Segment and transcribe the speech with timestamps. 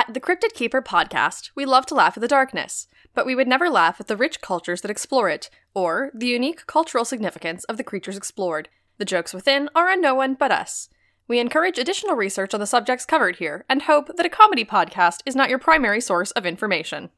[0.00, 3.46] At the Cryptid Keeper podcast, we love to laugh at the darkness, but we would
[3.46, 7.76] never laugh at the rich cultures that explore it, or the unique cultural significance of
[7.76, 8.70] the creatures explored.
[8.96, 10.88] The jokes within are on no one but us.
[11.28, 15.18] We encourage additional research on the subjects covered here and hope that a comedy podcast
[15.26, 17.10] is not your primary source of information.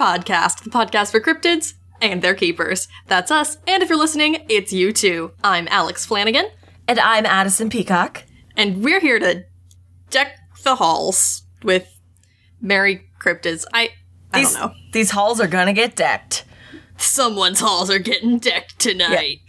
[0.00, 2.88] Podcast, the podcast for cryptids and their keepers.
[3.06, 5.32] That's us, and if you're listening, it's you too.
[5.44, 6.46] I'm Alex Flanagan,
[6.88, 8.24] And I'm Addison Peacock.
[8.56, 9.44] and we're here to
[10.08, 11.86] deck the halls with
[12.62, 13.66] merry cryptids.
[13.74, 13.90] I
[14.32, 14.74] I These, don't know.
[14.92, 16.44] These halls are gonna get decked.
[16.96, 19.40] Someone's halls are getting decked tonight.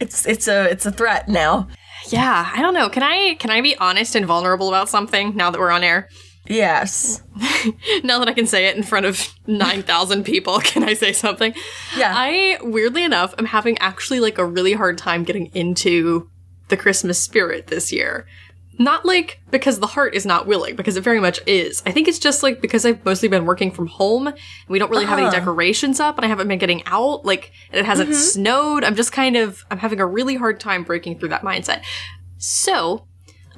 [0.00, 1.68] It's it's a it's a threat now.
[2.08, 2.90] Yeah, I don't know.
[2.90, 6.08] Can I can I be honest and vulnerable about something now that we're on air?
[6.48, 7.22] Yes.
[8.04, 11.54] now that I can say it in front of 9,000 people, can I say something?
[11.96, 12.12] Yeah.
[12.16, 16.28] I, weirdly enough, am having actually like a really hard time getting into
[16.68, 18.26] the Christmas spirit this year.
[18.78, 21.82] Not like because the heart is not willing, because it very much is.
[21.86, 24.36] I think it's just like because I've mostly been working from home and
[24.68, 25.38] we don't really have any Uh-huh.
[25.38, 28.82] decorations up and I haven't been getting out, like, and it hasn't snowed.
[28.82, 31.82] I'm just kind of, I'm having a really hard time breaking through that mindset.
[32.38, 33.06] So,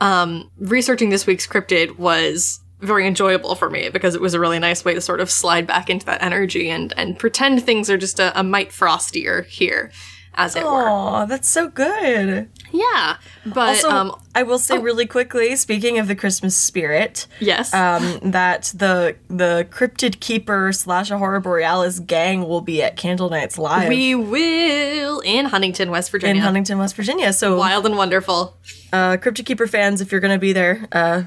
[0.01, 4.59] um, researching this week's cryptid was very enjoyable for me because it was a really
[4.59, 7.99] nice way to sort of slide back into that energy and and pretend things are
[7.99, 9.91] just a, a mite frostier here,
[10.35, 10.89] as it were.
[10.89, 12.49] Aw, that's so good.
[12.73, 17.73] Yeah, but Also, um, I will say really quickly, speaking of the Christmas spirit, yes,
[17.73, 23.89] um, that the the cryptid keeper slash Horror Borealis gang will be at Candlenights Live
[23.89, 26.35] we will in Huntington, West Virginia.
[26.35, 27.33] in Huntington, West Virginia.
[27.33, 28.57] So, Wild and wonderful.
[28.93, 31.23] uh, cryptid keeper fans, if you're gonna be there, uh,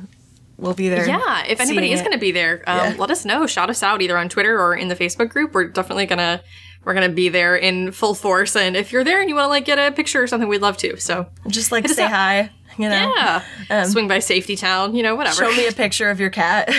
[0.57, 1.07] we'll be there.
[1.07, 2.95] Yeah, if anybody is going to be there, um, Yeah.
[2.97, 3.45] let us know.
[3.47, 5.53] Shout us out either on Twitter or in the Facebook group.
[5.53, 6.41] We're definitely gonna
[6.83, 8.55] we're gonna be there in full force.
[8.55, 10.61] And if you're there and you want to like get a picture or something, we'd
[10.61, 10.97] love to.
[10.97, 12.11] So just like say up.
[12.11, 12.51] hi.
[12.77, 13.13] You know,
[13.69, 14.93] yeah, swing by Safety Town.
[14.95, 15.35] You know, whatever.
[15.35, 16.69] show me a picture of your cat.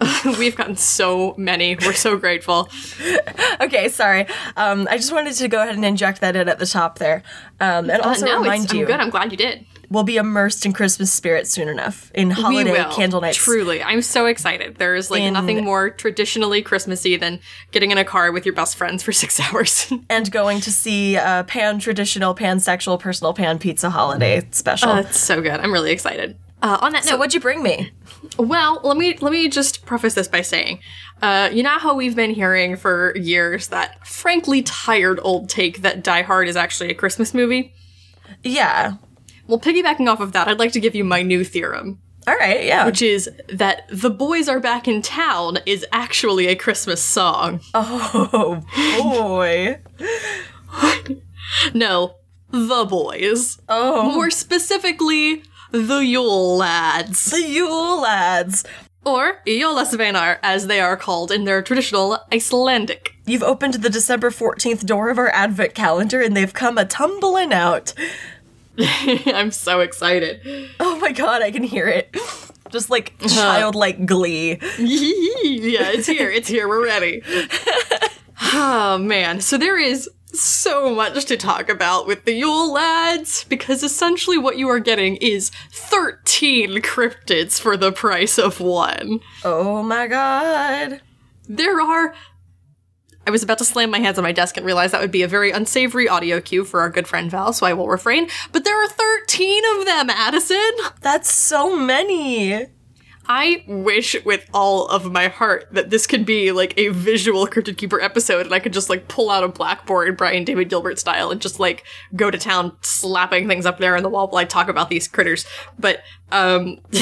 [0.38, 1.76] We've gotten so many.
[1.76, 2.68] We're so grateful.
[3.60, 4.26] okay, sorry.
[4.56, 7.22] Um, I just wanted to go ahead and inject that in at the top there,
[7.60, 9.00] um, and Uh, also no, remind it's, you I'm good.
[9.00, 9.64] I'm glad you did.
[9.90, 12.86] We'll be immersed in Christmas spirit soon enough in holiday we will.
[12.86, 13.34] Candlenights.
[13.34, 14.76] Truly, I'm so excited.
[14.76, 17.40] There is like In- nothing more traditionally Christmassy than
[17.70, 19.92] getting in a car with your best friends for six hours.
[20.10, 24.90] and going to see a pan traditional, pansexual, personal pan pizza holiday special.
[24.90, 25.60] Oh, That's so good.
[25.60, 26.36] I'm really excited.
[26.62, 27.90] Uh, on that so note, what'd you bring me?
[28.38, 30.80] Well, let me let me just preface this by saying,
[31.20, 36.02] uh, you know how we've been hearing for years that frankly tired old take that
[36.02, 37.74] Die Hard is actually a Christmas movie.
[38.42, 38.94] Yeah.
[39.46, 42.64] Well, piggybacking off of that, I'd like to give you my new theorem, All right.
[42.64, 42.86] Yeah.
[42.86, 47.60] which is that "The Boys Are Back in Town" is actually a Christmas song.
[47.74, 48.62] oh
[49.02, 49.78] boy.
[51.74, 52.16] No,
[52.50, 53.60] the boys.
[53.68, 54.10] Oh.
[54.12, 58.64] More specifically, the Yule lads, The Yule lads.
[59.04, 63.14] or Jólasveinar, as they are called in their traditional Icelandic.
[63.26, 67.52] You've opened the December 14th door of our advent calendar and they've come a tumbling
[67.52, 67.92] out.
[68.78, 70.40] I'm so excited.
[70.80, 72.14] Oh my god, I can hear it.
[72.70, 73.28] Just like uh-huh.
[73.28, 74.58] childlike glee.
[74.78, 76.30] yeah, it's here.
[76.30, 76.66] It's here.
[76.66, 77.22] We're ready.
[78.52, 79.40] oh man.
[79.40, 84.58] So there is so much to talk about with the Yule lads because essentially what
[84.58, 89.20] you are getting is 13 cryptids for the price of one.
[89.44, 91.00] Oh my god.
[91.48, 92.14] There are
[93.26, 95.22] I was about to slam my hands on my desk and realize that would be
[95.22, 98.28] a very unsavory audio cue for our good friend Val, so I will refrain.
[98.52, 100.72] But there are 13 of them, Addison!
[101.00, 102.66] That's so many.
[103.26, 107.78] I wish with all of my heart that this could be like a visual Cryptid
[107.78, 111.30] Keeper episode and I could just like pull out a blackboard Brian David Gilbert style
[111.30, 114.44] and just like go to town slapping things up there on the wall while I
[114.44, 115.46] talk about these critters.
[115.78, 116.80] But um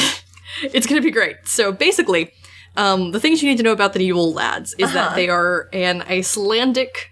[0.63, 1.37] it's gonna be great.
[1.45, 2.33] So basically,
[2.77, 5.69] um the things you need to know about the Yule lads is that they are
[5.73, 7.11] an Icelandic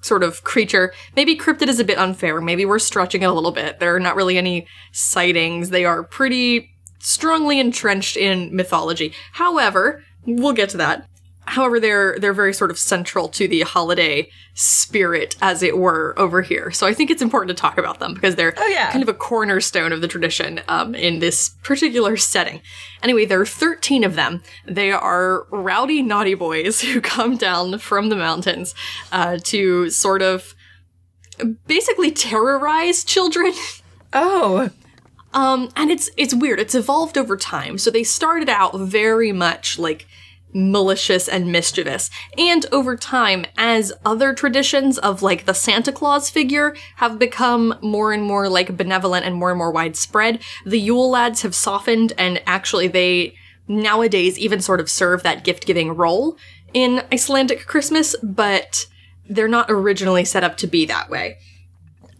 [0.00, 0.92] sort of creature.
[1.16, 2.40] Maybe cryptid is a bit unfair.
[2.40, 3.78] Maybe we're stretching it a little bit.
[3.78, 5.70] There are not really any sightings.
[5.70, 9.14] They are pretty strongly entrenched in mythology.
[9.32, 11.08] However, we'll get to that.
[11.44, 16.40] However, they're they're very sort of central to the holiday spirit, as it were, over
[16.42, 16.70] here.
[16.70, 18.90] So I think it's important to talk about them because they're Oh, yeah.
[18.92, 22.60] kind of a cornerstone of the tradition um, in this particular setting.
[23.02, 24.42] Anyway, there are 13 of them.
[24.66, 28.74] They are rowdy, naughty boys who come down from the mountains
[29.10, 30.54] uh, to sort of
[31.66, 33.52] basically terrorize children.
[34.14, 34.68] Oh.
[35.32, 36.60] Um, and it's it's weird.
[36.60, 37.78] It's evolved over time.
[37.78, 40.06] So they started out very much like
[40.52, 42.10] malicious and mischievous.
[42.36, 48.12] And over time, as other traditions of like the Santa Claus figure have become more
[48.12, 52.42] and more like benevolent and more and more widespread, the Yule lads have softened and
[52.46, 53.34] actually they
[53.68, 56.36] nowadays even sort of serve that gift giving role
[56.74, 58.86] in Icelandic Christmas, but
[59.28, 61.38] they're not originally set up to be that way.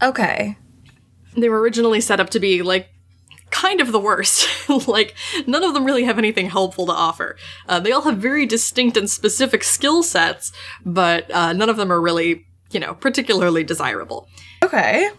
[0.01, 0.57] Okay.
[1.35, 2.89] They were originally set up to be like
[3.53, 4.47] kind of the worst.
[4.87, 5.15] like,
[5.45, 7.37] none of them really have anything helpful to offer.
[7.69, 10.51] Uh, they all have very distinct and specific skill sets,
[10.83, 14.27] but uh, none of them are really, you know, particularly desirable.
[14.63, 15.09] Okay.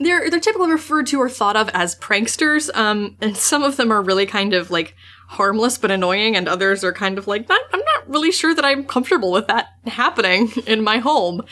[0.00, 3.92] They're they're typically referred to or thought of as pranksters, um, and some of them
[3.92, 4.94] are really kind of like
[5.28, 8.64] harmless but annoying, and others are kind of like, not, I'm not really sure that
[8.64, 11.42] I'm comfortable with that happening in my home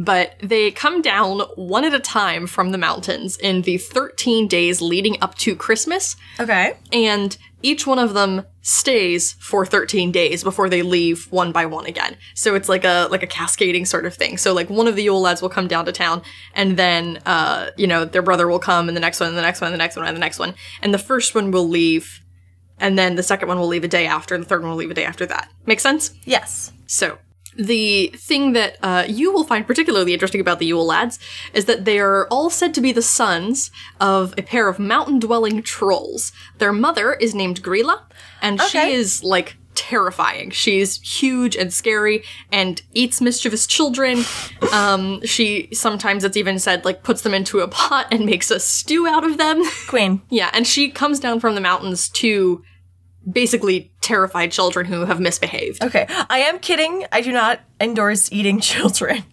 [0.00, 4.80] but they come down one at a time from the mountains in the 13 days
[4.80, 6.16] leading up to Christmas.
[6.38, 6.72] Okay.
[6.90, 11.84] And each one of them stays for 13 days before they leave one by one
[11.84, 12.16] again.
[12.34, 14.38] So it's like a like a cascading sort of thing.
[14.38, 16.22] So like one of the Yule lads will come down to town
[16.54, 19.42] and then uh you know their brother will come and the next one and the
[19.42, 20.54] next one and the next one and the next one.
[20.80, 22.22] And the first one will leave
[22.78, 24.78] and then the second one will leave a day after and the third one will
[24.78, 25.50] leave a day after that.
[25.66, 26.14] Make sense?
[26.24, 26.72] Yes.
[26.86, 27.18] So
[27.56, 31.18] the thing that uh, you will find particularly interesting about the Yule lads
[31.52, 33.70] is that they are all said to be the sons
[34.00, 36.32] of a pair of mountain dwelling trolls.
[36.58, 38.02] Their mother is named Grýla,
[38.40, 38.68] and Okay.
[38.90, 40.50] she is like terrifying.
[40.50, 44.24] She's huge and scary and eats mischievous children.
[44.72, 48.60] Um, she sometimes it's even said like puts them into a pot and makes a
[48.60, 49.62] stew out of them.
[49.88, 50.22] Queen.
[50.30, 52.62] yeah, and she comes down from the mountains to
[53.30, 55.82] basically terrify children who have misbehaved.
[55.84, 56.06] Okay.
[56.08, 57.04] I am kidding.
[57.12, 59.24] I do not endorse eating children.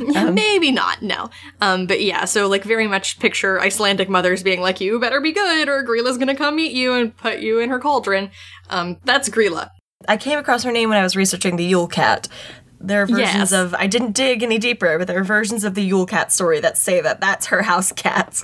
[0.00, 1.30] Maybe not, no.
[1.60, 5.32] Um, but yeah, so like very much picture Icelandic mothers being like, you better be
[5.32, 8.30] good or Grýla's gonna come meet you and put you in her cauldron.
[8.68, 9.70] Um, that's Grýla.
[10.08, 12.26] I came across her name when I was researching the Yule Cat.
[12.80, 13.52] There are versions Yes.
[13.52, 16.58] of I didn't dig any deeper, but there are versions of the Yule Cat story
[16.60, 18.42] that say that that's her house cat.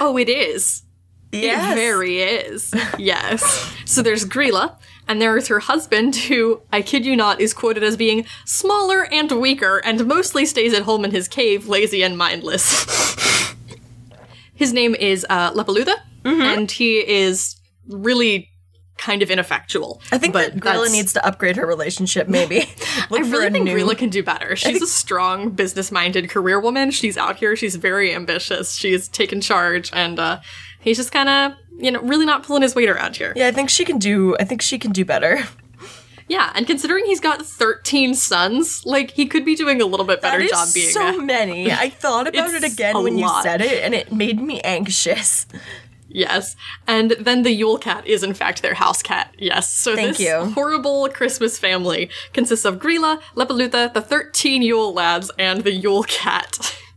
[0.00, 0.82] Oh, it is.
[1.30, 1.72] Yes.
[1.72, 2.74] It very is.
[2.98, 3.72] Yes.
[3.86, 4.76] so there's Grýla,
[5.08, 9.06] and there is her husband, who, I kid you not, is quoted as being smaller
[9.12, 12.86] and weaker and mostly stays at home in his cave, lazy and mindless.
[14.54, 15.94] his name is uh, Leppalúði,
[16.24, 16.42] Mm-hmm.
[16.42, 17.56] and he is
[17.88, 18.50] really
[18.98, 20.02] kind of ineffectual.
[20.10, 22.62] I think but that Grýla that's- needs to upgrade her relationship, maybe.
[23.10, 23.72] I really think new.
[23.76, 24.56] Grýla can do better.
[24.56, 26.90] She's a strong, business-minded career woman.
[26.90, 27.54] She's out here.
[27.54, 28.74] She's very ambitious.
[28.74, 30.40] She's taken charge, and uh,
[30.88, 33.32] he's just kind of, you know, really not pulling his weight around here.
[33.36, 34.36] Yeah, I think she can do.
[34.40, 35.40] I think she can do better.
[36.28, 40.20] Yeah, and considering he's got 13 sons, like he could be doing a little bit
[40.20, 41.72] better That is job being so a many.
[41.72, 45.46] I thought about it again when you said it, and it made me anxious.
[46.10, 46.54] yes.
[46.86, 49.34] And then the Yule cat is in fact their house cat.
[49.38, 49.72] Yes.
[49.72, 50.50] So Thank this you.
[50.50, 56.76] horrible Christmas family consists of Grýla, Leppalúði, the 13 Yule lads, and the Yule cat.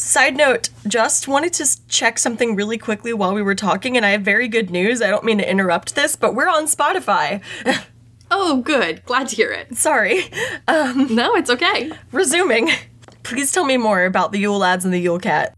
[0.00, 4.12] Side note, just wanted to check something really quickly while we were talking, and I
[4.12, 5.02] have very good news.
[5.02, 7.42] I don't mean to interrupt this, but we're on Spotify.
[8.30, 9.04] oh, good.
[9.04, 9.76] Glad to hear it.
[9.76, 10.22] Sorry.
[10.66, 11.92] No, it's okay.
[12.12, 12.70] Resuming.
[13.24, 15.54] Please tell me more about the Yule Lads and the Yule Cat.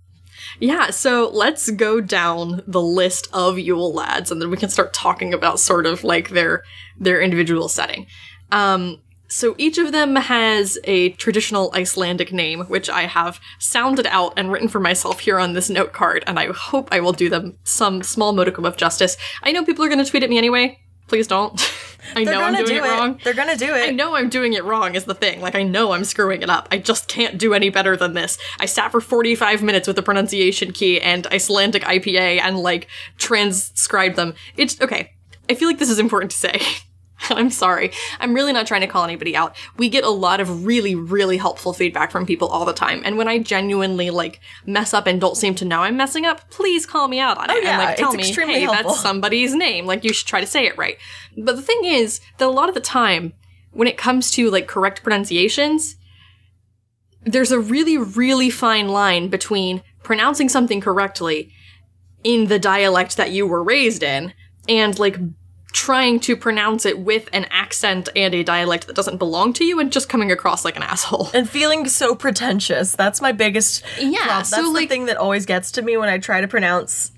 [0.58, 4.92] Yeah, so let's go down the list of Yule lads, and then we can start
[4.92, 6.64] talking about sort of like their
[6.98, 8.08] their individual setting.
[8.50, 9.00] Um,
[9.32, 14.52] so each of them has a traditional Icelandic name, which I have sounded out and
[14.52, 17.56] written for myself here on this note card, and I hope I will do them
[17.64, 19.16] some small modicum of justice.
[19.42, 20.78] I know people are going to tweet at me anyway.
[21.08, 21.58] Please don't.
[22.14, 23.20] I They're know I'm doing do it wrong.
[23.24, 23.88] They're gonna do it.
[23.88, 25.40] I know I'm doing it wrong is the thing.
[25.40, 26.68] Like I know I'm screwing it up.
[26.70, 28.38] I just can't do any better than this.
[28.58, 34.16] I sat for 45 minutes with the pronunciation key and Icelandic IPA and like transcribed
[34.16, 34.34] them.
[34.56, 35.12] It's okay.
[35.48, 36.60] I feel like this is important to say.
[37.30, 37.92] I'm sorry.
[38.20, 39.56] I'm really not trying to call anybody out.
[39.76, 43.02] We get a lot of really, really helpful feedback from people all the time.
[43.04, 46.50] And when I genuinely like mess up and don't seem to know I'm messing up,
[46.50, 48.54] please call me out on oh, it Oh, yeah, and like tell it's me, extremely
[48.54, 48.90] hey, helpful.
[48.90, 49.86] that's somebody's name.
[49.86, 50.96] Like you should try to say it right.
[51.36, 53.34] But the thing is that a lot of the time,
[53.72, 55.96] when it comes to like correct pronunciations,
[57.24, 61.52] there's a really, really fine line between pronouncing something correctly
[62.24, 64.32] in the dialect that you were raised in
[64.68, 65.16] and like
[65.72, 69.80] trying to pronounce it with an accent and a dialect that doesn't belong to you
[69.80, 71.30] and just coming across like an asshole.
[71.34, 72.92] And feeling so pretentious.
[72.94, 74.44] That's my biggest Yeah, problem.
[74.44, 77.10] so, That's the like- thing that always gets to me when I try to pronounce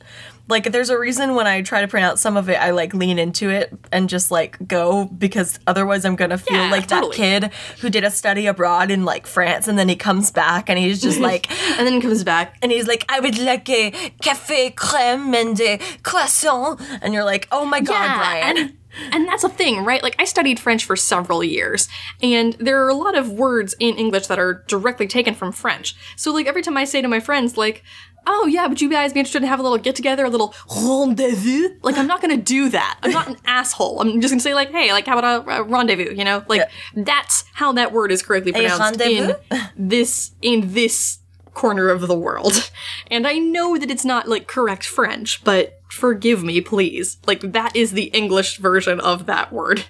[0.47, 3.19] Like, there's a reason when I try to pronounce some of it, I like lean
[3.19, 7.17] into it and just like go because otherwise I'm gonna feel Yeah, like totally.
[7.17, 10.69] that kid who did a study abroad in like France and then he comes back
[10.69, 12.57] and he's just like, And then comes back.
[12.61, 13.91] and he's like, I would like a
[14.23, 16.79] café crème and a croissant.
[17.01, 18.57] And you're like, oh my god, Brian.
[18.59, 18.77] And,
[19.13, 20.03] and that's a thing, right?
[20.05, 21.89] Like, I studied French for several years,
[22.23, 25.97] and there are a lot of words in English that are directly taken from French.
[26.15, 27.83] So, like, every time I say to my friends, like,
[28.27, 30.55] oh, yeah, would you guys be interested in having a little get together, a little
[30.83, 31.77] rendezvous?
[31.83, 32.99] Like, I'm not gonna do that.
[33.03, 34.01] I'm not an asshole.
[34.01, 36.45] I'm just gonna say, like, hey, like, how about a, a rendezvous, you know?
[36.49, 39.35] Like, that's how that word is correctly pronounced in
[39.77, 41.19] this, in this
[41.55, 42.71] corner of the world.
[43.11, 47.19] And I know that it's not like correct French, but forgive me, please.
[47.27, 49.85] Like that is the English version of that word.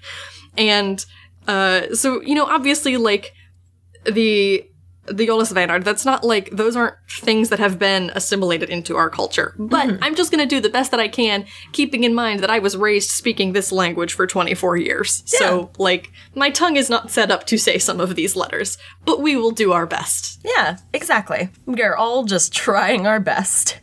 [0.57, 1.05] And
[1.49, 3.33] uh so, you know, obviously like
[4.05, 4.69] the
[5.07, 9.55] the Jólasveinar, that's not like those aren't things that have been assimilated into our culture.
[9.59, 10.05] But mm-hmm.
[10.05, 12.77] I'm just gonna do the best that I can, keeping in mind that I was
[12.77, 15.23] raised speaking this language for 24 years.
[15.27, 19.21] So like my tongue is not set up to say some of these letters, but
[19.21, 20.41] we will do our best.
[20.45, 21.51] Yeah, exactly.
[21.67, 23.81] We're all just trying our best.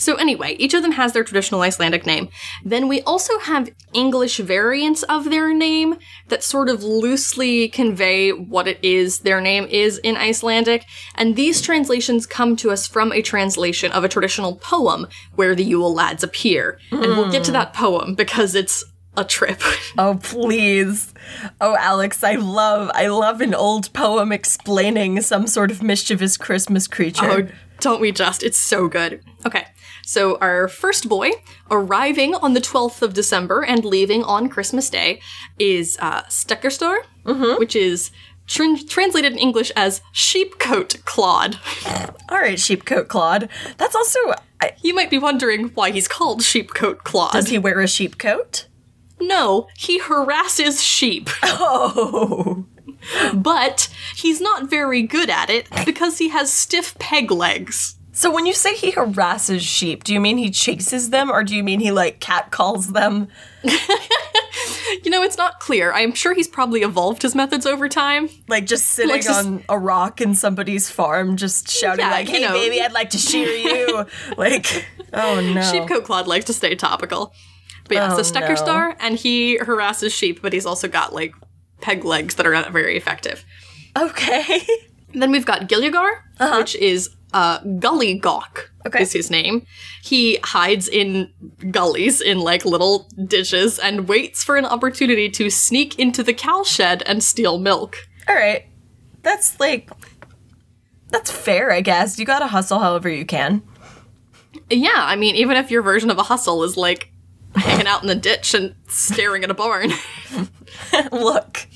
[0.00, 2.30] So anyway, each of them has their traditional Icelandic name.
[2.64, 5.96] Then we also have English variants of their name
[6.28, 11.60] that sort of loosely convey what it is their name is in Icelandic, and these
[11.60, 16.24] translations come to us from a translation of a traditional poem where the Yule lads
[16.24, 16.78] appear.
[16.90, 18.82] And we'll get to that poem because it's
[19.16, 19.60] a trip.
[19.98, 21.12] Oh, please.
[21.60, 26.86] Oh, Alex, I love, I love an old poem explaining some sort of mischievous Christmas
[26.86, 27.24] creature.
[27.28, 27.48] Oh,
[27.80, 28.42] don't we just?
[28.44, 29.20] It's so good.
[29.44, 29.66] Okay,
[30.10, 31.30] so our first boy
[31.70, 35.20] arriving on the 12th of December and leaving on Christmas Day
[35.56, 36.96] is uh, Stekkjastaur,
[37.60, 38.10] which is
[38.48, 41.60] tran- translated in English as sheepcoat Claude.
[42.28, 43.48] All right, Sheepcoat Claude.
[43.78, 44.18] That's also,
[44.60, 47.32] I, You might be wondering why he's called sheepcoat Claude.
[47.32, 48.66] does he wear a sheep coat?
[49.20, 51.28] no, he harasses sheep.
[51.42, 52.66] Oh.
[53.32, 57.96] but he's not very good at it because he has stiff peg legs.
[58.20, 61.56] So when you say he harasses sheep, do you mean he chases them or do
[61.56, 63.28] you mean he like catcalls them?
[65.04, 65.92] You know, it's not clear.
[65.92, 68.28] I'm sure he's probably evolved his methods over time.
[68.48, 72.28] Like just sitting Like, just- on a rock in somebody's farm, just shouting Yeah, like,
[72.28, 72.52] you "Hey, know.
[72.52, 73.48] baby, I'd like to shear
[73.88, 74.04] you!"
[74.36, 74.84] like,
[75.14, 75.60] oh no.
[75.62, 77.32] Sheepcoat Claude likes to stay topical.
[77.88, 78.54] But yeah, Oh, so Stekkja no.
[78.56, 81.32] Star, and he harasses sheep, but he's also got like
[81.80, 83.44] peg legs that are not very effective.
[83.96, 84.60] Okay.
[85.12, 86.58] Then we've got Giljagaur, uh-huh.
[86.58, 89.02] which is uh, Gully Gawk Okay.
[89.02, 89.66] is his name.
[90.02, 91.30] He hides in
[91.70, 96.62] gullies in like little ditches and waits for an opportunity to sneak into the cow
[96.62, 97.96] shed and steal milk.
[98.28, 98.66] All right.
[99.22, 99.90] That's like
[101.08, 102.18] that's fair, I guess.
[102.18, 103.62] You got to hustle however you can.
[104.70, 107.12] Yeah, I mean, even if your version of a hustle is like
[107.56, 109.90] hanging out in the ditch and staring at a barn.
[111.12, 111.66] Look,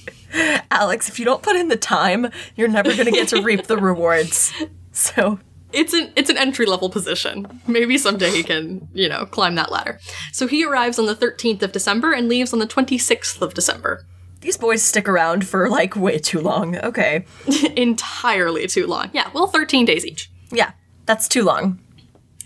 [0.71, 3.77] Alex, if you don't put in the time, you're never to get to reap the
[3.77, 4.53] rewards.
[4.97, 5.41] So,
[5.73, 7.61] it's an it's an entry level position.
[7.67, 9.99] Maybe someday he can, you know, climb that ladder.
[10.33, 14.07] So he arrives on the 13th of December and leaves on the 26th of December.
[14.41, 16.77] these boys stick around for like way too long.
[16.79, 17.25] Okay.
[17.77, 19.11] Entirely too long.
[19.13, 20.31] Yeah, well, 13 days each.
[20.53, 20.73] Yeah,
[21.07, 21.81] that's too long.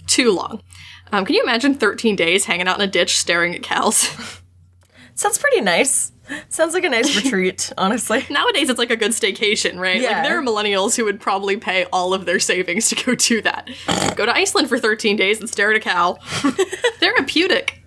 [0.06, 0.62] Too long.
[1.12, 4.08] Um, can you imagine 13 days hanging out in a ditch staring at cows?
[5.14, 6.12] Sounds pretty nice.
[6.49, 8.25] Sounds like a nice retreat, honestly.
[8.30, 10.00] Nowadays, it's like a good staycation, right?
[10.00, 10.12] Yeah.
[10.12, 13.42] Like, there are millennials who would probably pay all of their savings to go do
[13.42, 13.68] that.
[14.16, 16.14] Go to Iceland for 13 days and stare at a cow.
[17.00, 17.82] Therapeutic.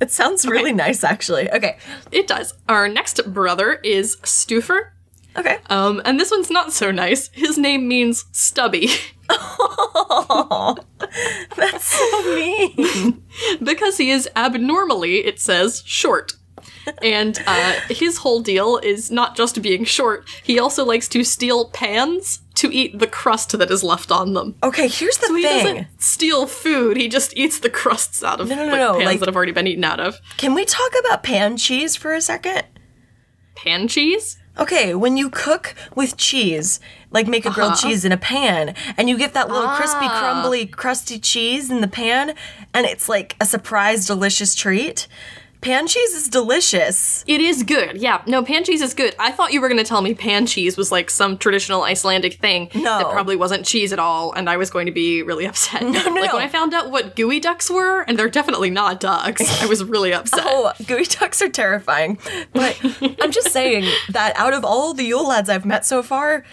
[0.00, 1.50] It sounds really nice, actually.
[1.50, 1.78] Okay.
[2.10, 2.54] It does.
[2.68, 4.90] Our next brother is Stúfur.
[5.36, 5.58] Okay.
[5.70, 7.30] Um, and this one's not so nice.
[7.32, 8.90] His name means stubby
[9.32, 10.76] oh,
[11.56, 13.22] That's so mean.
[13.62, 16.34] because he is abnormally, it says, short.
[17.00, 21.70] And uh, his whole deal is not just being short, he also likes to steal
[21.70, 24.56] pans to eat the crust that is left on them.
[24.62, 25.64] Okay, here's the So he thing.
[25.64, 28.92] doesn't steal food, he just eats the crusts out of No, no, no, like, no,
[28.94, 30.18] pans like- that have already been eaten out of.
[30.36, 32.64] Can we talk about pan cheese for a second?
[33.56, 34.38] Pan cheese?
[34.58, 36.78] Okay, when you cook with cheese,
[37.10, 37.88] like make a grilled Uh-huh.
[37.88, 40.18] cheese in a pan, and you get that little crispy, Ah.
[40.20, 42.34] crumbly, crusty cheese in the pan,
[42.74, 45.06] and it's like a surprise, delicious treat.
[45.62, 47.22] Pan cheese is delicious.
[47.28, 47.96] It is good.
[48.02, 48.22] Yeah.
[48.26, 49.14] No, pan cheese is good.
[49.20, 52.34] I thought you were going to tell me pan cheese was like some traditional Icelandic
[52.34, 52.98] thing No.
[52.98, 55.80] that probably wasn't cheese at all, and I was going to be really upset.
[55.82, 56.20] no, no.
[56.20, 59.84] like when I found out what geoducks were, and they're definitely not ducks, I was
[59.84, 60.40] really upset.
[60.44, 62.18] Oh, geoducks are terrifying.
[62.52, 62.76] But
[63.20, 66.44] I'm just saying that out of all the Yule lads I've met so far,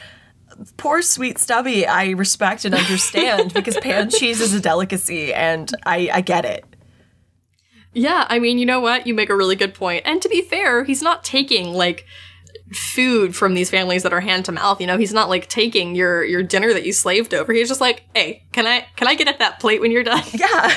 [0.78, 6.12] poor sweet Stubby, I respect and understand because pan cheese is a delicacy and I,
[6.14, 6.64] I get it.
[8.00, 9.06] Yeah, I mean, you know what?
[9.06, 10.04] You make a really good point.
[10.06, 12.06] And to be fair, he's not taking like
[12.72, 14.80] food from these families that are hand to mouth.
[14.80, 17.52] You know, he's not like taking your your dinner that you slaved over.
[17.52, 20.24] He's just like, "Hey, can I can I get at that plate when you're done?"
[20.34, 20.74] Yeah.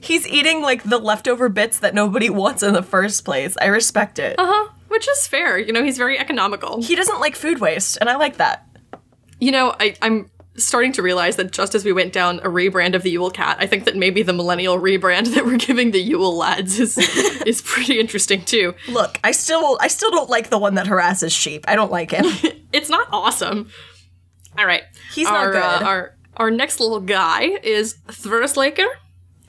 [0.00, 3.56] He's eating like the leftover bits that nobody wants in the first place.
[3.62, 4.34] I respect it.
[4.36, 4.72] Uh-huh.
[4.88, 5.56] Which is fair.
[5.58, 6.82] You know, he's very economical.
[6.82, 8.66] He doesn't like food waste, and I like that.
[9.38, 12.94] You know, I, I'm starting to realize that just as we went down a rebrand
[12.94, 16.00] of the Yule Cat, I think that maybe the millennial rebrand that we're giving the
[16.00, 16.98] Yule lads is
[17.46, 18.74] is pretty interesting too.
[18.88, 21.64] Look, I still I still don't like the one that harasses sheep.
[21.68, 22.26] I don't like him.
[22.72, 23.68] It's not awesome.
[24.56, 25.86] All right, He's not our, uh, good.
[25.86, 28.86] our our next little guy is Þvörusleikir,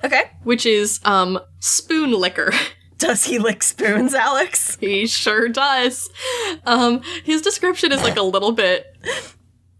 [0.03, 0.23] okay.
[0.43, 2.51] which is um spoon liquor.
[2.97, 4.77] Does he lick spoons, Alex?
[4.79, 6.09] He sure does.
[6.65, 8.85] Um, his description is like a little bit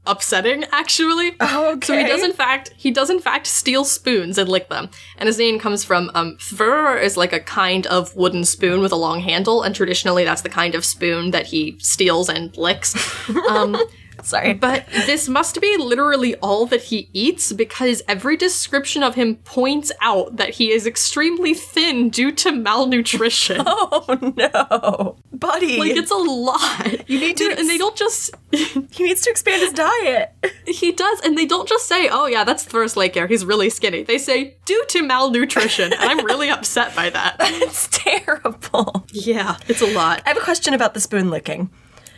[0.06, 1.36] upsetting, actually.
[1.40, 1.88] Oh, okay.
[1.88, 4.90] So he does in fact he does in fact steal spoons and lick them.
[5.18, 8.92] And his name comes from um Thver is like a kind of wooden spoon with
[8.92, 12.96] a long handle, and traditionally that's the kind of spoon that he steals and licks.
[13.50, 13.78] Um
[14.28, 14.54] Sorry.
[14.54, 19.92] but this must be literally all that he eats because every description of him points
[20.02, 23.64] out that he is extremely thin due to malnutrition.
[23.96, 25.18] Oh no.
[25.32, 25.78] Buddy.
[25.78, 27.10] Like it's a lot.
[27.10, 30.32] You need to and they don't just he needs to expand his diet.
[30.66, 33.30] he does, and they don't just say, "Oh yeah, that's Þvörusleikir.
[33.30, 37.36] He's really skinny." They say, "Due to malnutrition," and I'm really upset by that.
[37.40, 39.06] it's terrible.
[39.12, 40.22] Yeah, it's a lot.
[40.26, 41.70] I have a question about the spoon licking.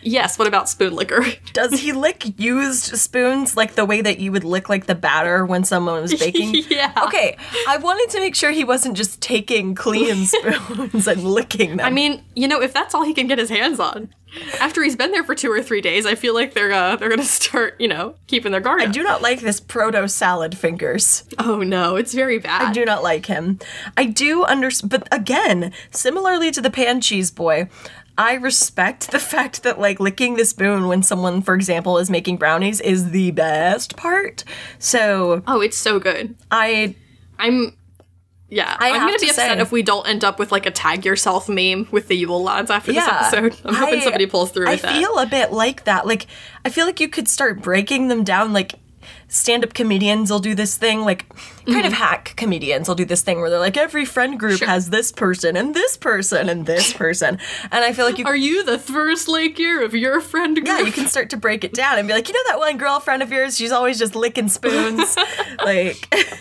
[0.05, 0.37] Yes.
[0.39, 1.25] What about spoon liquor?
[1.53, 5.45] Does he lick used spoons like the way that you would lick like the batter
[5.45, 6.63] when someone was baking?
[6.69, 6.91] Yeah.
[7.05, 11.85] Okay, I wanted to make sure he wasn't just taking clean spoons and licking them.
[11.85, 14.09] I mean, you know, if that's all he can get his hands on,
[14.59, 17.09] after he's been there for two or three days, I feel like they're uh, they're
[17.09, 18.91] gonna start, you know, keeping their guard I up.
[18.93, 21.23] do not like this proto salad fingers.
[21.39, 22.61] oh no, it's very bad.
[22.63, 23.59] I do not like him.
[23.97, 27.69] I do understand, but again, similarly to the pan cheese boy,
[28.17, 32.37] I respect the fact that like licking the spoon when someone, for example, is making
[32.37, 34.43] brownies is the best part.
[34.79, 36.35] So oh, it's so good.
[36.51, 36.95] I
[37.37, 37.75] I'm.
[38.47, 40.71] Yeah, I I'm gonna be upset say- if we don't end up with like a
[40.71, 43.59] tag yourself meme with the Yule lads after this episode.
[43.65, 44.95] I'm hoping I- somebody pulls through I with that.
[44.95, 46.05] feel a bit like that.
[46.05, 46.27] Like
[46.63, 48.53] I feel like you could start breaking them down.
[48.53, 48.75] Like
[49.27, 51.01] stand-up comedians will do this thing.
[51.01, 51.25] Like
[51.65, 54.59] kind of hack comedians will do this thing where they're like every friend group Mm-hmm.
[54.59, 54.67] Sure.
[54.67, 57.39] has this person and this person and this person,
[57.71, 60.67] and I feel like you Are you the first lake year of your friend group?
[60.67, 62.77] Yeah, you can start to break it down and be like, you know that one
[62.77, 65.15] girlfriend of yours, she's always just licking spoons.
[65.65, 66.13] like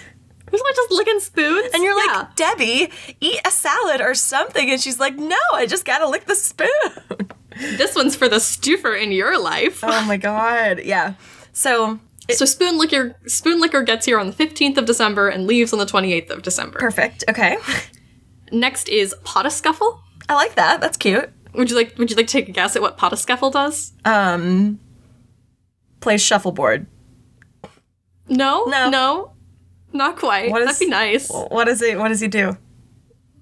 [0.50, 1.70] Who's not just licking spoons?
[1.74, 2.18] and you're Yeah.
[2.18, 4.70] like, Debbie, eat a salad or something.
[4.70, 6.68] And she's like, No, I just gotta lick the spoon.
[7.58, 9.80] this one's for the stuffer in your life.
[9.82, 10.80] oh my god.
[10.84, 11.14] Yeah.
[11.52, 11.98] So
[12.30, 15.78] so spoon liquor, spoon liquor gets here on the 15th of December and leaves on
[15.78, 16.78] the 28th of December.
[16.78, 17.24] perfect.
[17.28, 17.56] Okay.
[18.52, 20.00] Next is pot scuffle.
[20.28, 20.80] I like that.
[20.80, 21.30] That's cute.
[21.54, 21.96] Would you like?
[21.98, 23.92] Would you like to take a guess at what pot scuffle does?
[24.04, 24.80] Um
[26.00, 26.86] plays shuffleboard.
[28.28, 28.88] No, No.
[28.90, 29.32] no,
[29.92, 30.50] not quite.
[30.50, 31.28] What is- That'd be nice.
[31.30, 31.98] What is it?
[31.98, 32.56] What does he do?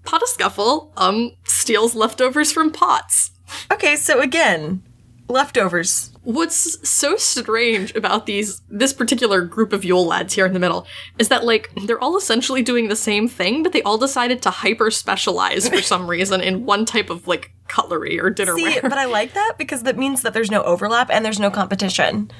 [0.04, 3.30] Pot scuffle um steals leftovers from pots.
[3.70, 4.82] Okay, so again,
[5.28, 6.12] leftovers.
[6.22, 10.86] What's so strange about these this particular group of Yule lads here in the middle
[11.18, 14.50] is that like they're all essentially doing the same thing, but they all decided to
[14.50, 18.74] hyper specialize for some reason in one type of like cutlery or dinnerware.
[18.74, 21.50] See, but I like that because that means that there's no overlap and there's no
[21.50, 22.30] competition.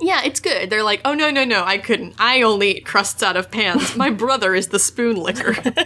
[0.00, 0.70] Yeah, it's good.
[0.70, 2.14] They're like, oh no no no, I couldn't.
[2.18, 3.96] I only eat crusts out of pans.
[3.96, 5.56] My brother is the spoon licker.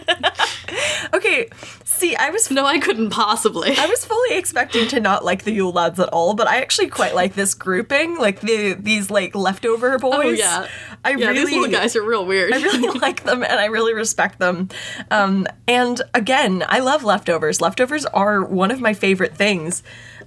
[1.12, 1.48] Okay,
[1.84, 3.74] see, I was no, I couldn't possibly.
[3.76, 6.88] I was fully expecting to not like the Yule lads at all, but I actually
[6.88, 10.24] quite like this grouping, like the these like leftover boys.
[10.24, 10.68] Oh yeah,
[11.04, 11.28] I yeah.
[11.28, 12.52] really these little guys are real weird.
[12.52, 14.68] I really like them and I really respect them.
[15.10, 17.60] Um, and again, I love leftovers.
[17.60, 19.82] Leftovers are one of my favorite things.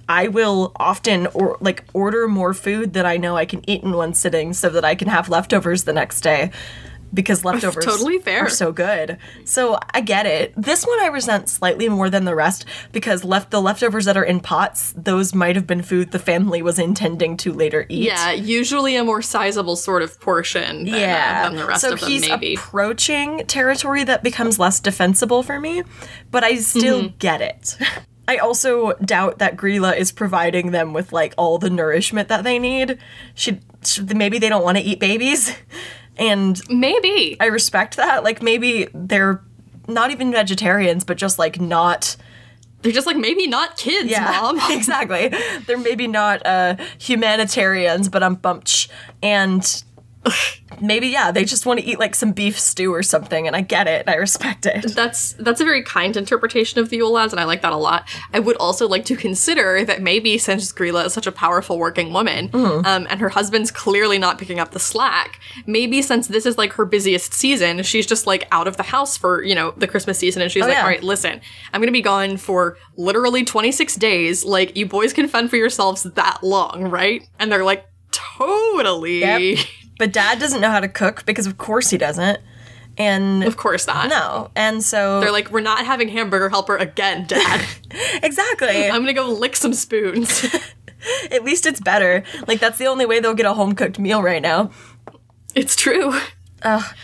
[0.08, 3.92] I will often or like order more food that I know I can eat in
[3.92, 6.50] one sitting so that I can have leftovers the next day.
[7.12, 8.46] Because leftovers Totally fair.
[8.46, 9.18] are so good.
[9.44, 10.52] So I get it.
[10.56, 14.24] This one I resent slightly more than the rest because left the leftovers that are
[14.24, 18.02] in pots, those might have been food the family was intending to later eat.
[18.08, 20.86] yeah, usually a more sizable sort of portion.
[20.86, 21.48] Than, uh, Yeah.
[21.48, 22.08] than the rest so of them.
[22.10, 22.54] he's Maybe.
[22.56, 25.84] approaching territory that becomes less defensible for me,
[26.32, 27.16] but I still Mm-hmm.
[27.20, 27.78] get it.
[28.26, 32.58] I also doubt that Grýla is providing them with like all the nourishment that they
[32.58, 32.98] need.
[33.34, 35.54] She, she maybe they don't want to eat babies,
[36.16, 37.36] and Maybe.
[37.40, 38.24] I respect that.
[38.24, 39.42] Like maybe they're
[39.88, 42.16] not even vegetarians, but just like not
[42.82, 44.58] They're just like maybe not kids, Yeah, mom.
[44.70, 45.30] exactly.
[45.66, 48.88] They're maybe not uh, humanitarians, but I'm bumped.
[49.22, 49.84] And
[50.80, 53.46] maybe, yeah, they just want to eat like some beef stew or something.
[53.46, 54.00] And I get it.
[54.06, 54.94] And I respect it.
[54.94, 57.76] That's that's a very kind interpretation of the Yule Lads, and I like that a
[57.76, 58.08] lot.
[58.32, 62.12] I would also like to consider that maybe since Grýla is such a powerful working
[62.12, 62.86] woman, Mm-hmm.
[62.86, 66.72] um, and her husband's clearly not picking up the slack, maybe since this is like
[66.74, 70.18] her busiest season, she's just like out of the house for you know the Christmas
[70.18, 70.80] season, and she's like, Oh, yeah.
[70.82, 71.40] all right, listen,
[71.72, 74.44] I'm gonna be gone for literally 26 days.
[74.44, 77.26] Like you boys can fend for yourselves that long, right?
[77.38, 79.20] And they're like, totally.
[79.20, 79.58] Yep.
[79.98, 82.40] But dad doesn't know how to cook because, of course, he doesn't.
[82.96, 84.08] And Of course not.
[84.08, 84.50] no.
[84.54, 85.20] And so.
[85.20, 87.64] They're like, we're not having hamburger helper again, Dad.
[88.22, 88.88] exactly.
[88.90, 90.44] I'm gonna go lick some spoons.
[91.30, 92.22] At least it's better.
[92.46, 94.70] Like, that's the only way they'll get a home cooked meal right now.
[95.54, 96.14] it's true.
[96.62, 96.94] Ugh.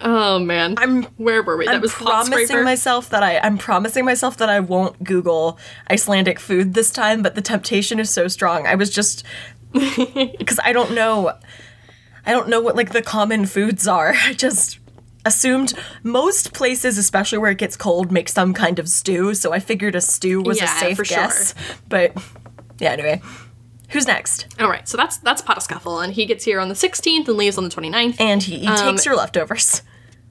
[0.00, 1.66] Oh man, I'm- where were we?
[1.66, 5.58] That I'm was promising myself that I I'm promising myself that I won't Google
[5.90, 8.64] Icelandic food this time, but the temptation is so strong.
[8.66, 9.24] I was just
[9.72, 11.32] because I don't know
[12.28, 14.14] I don't know what like the common foods are.
[14.24, 14.78] I just
[15.24, 19.58] assumed most places, especially where it gets cold, make some kind of stew, so I
[19.58, 21.16] figured a stew was Yeah, a safe for sure.
[21.16, 21.54] guess.
[21.88, 22.12] But
[22.78, 23.20] yeah, anyway.
[23.90, 24.46] Who's next?
[24.60, 27.36] All right, so that's that's pot scuffle, and he gets here on the 16th and
[27.38, 29.82] leaves on the 29th, And he, he Um, takes your leftovers.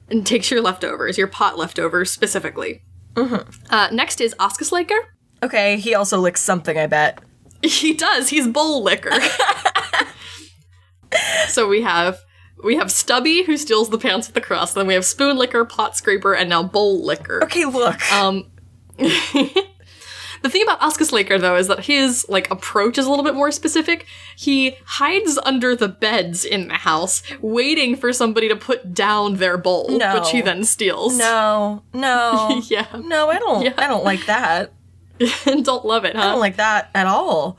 [0.08, 2.82] and takes your leftovers, your pot leftovers specifically.
[3.14, 3.50] Mm-hmm.
[3.74, 4.98] Uh, next is Askasleikir.
[5.42, 7.18] Okay, he also licks something, I bet.
[7.62, 8.28] He does.
[8.28, 9.10] He's bowl licker.
[11.48, 12.18] so we have
[12.64, 14.74] we have Stubby who steals the pants with the crust.
[14.74, 17.42] Then we have Spoon Licker, Pot Scraper, and now Bowl Licker.
[17.44, 18.00] Okay, look.
[18.12, 18.50] Um,
[18.98, 23.50] the thing about Askasleikir though is that his like approach is a little bit more
[23.52, 24.06] specific.
[24.36, 29.56] He hides under the beds in the house, waiting for somebody to put down their
[29.56, 30.18] bowl, No.
[30.18, 31.16] which he then steals.
[31.16, 32.60] no, no.
[32.68, 32.86] Yeah.
[33.02, 33.74] No, I don't Yeah.
[33.78, 34.72] I don't like that.
[35.44, 37.58] Don't love it, I don't like that at all.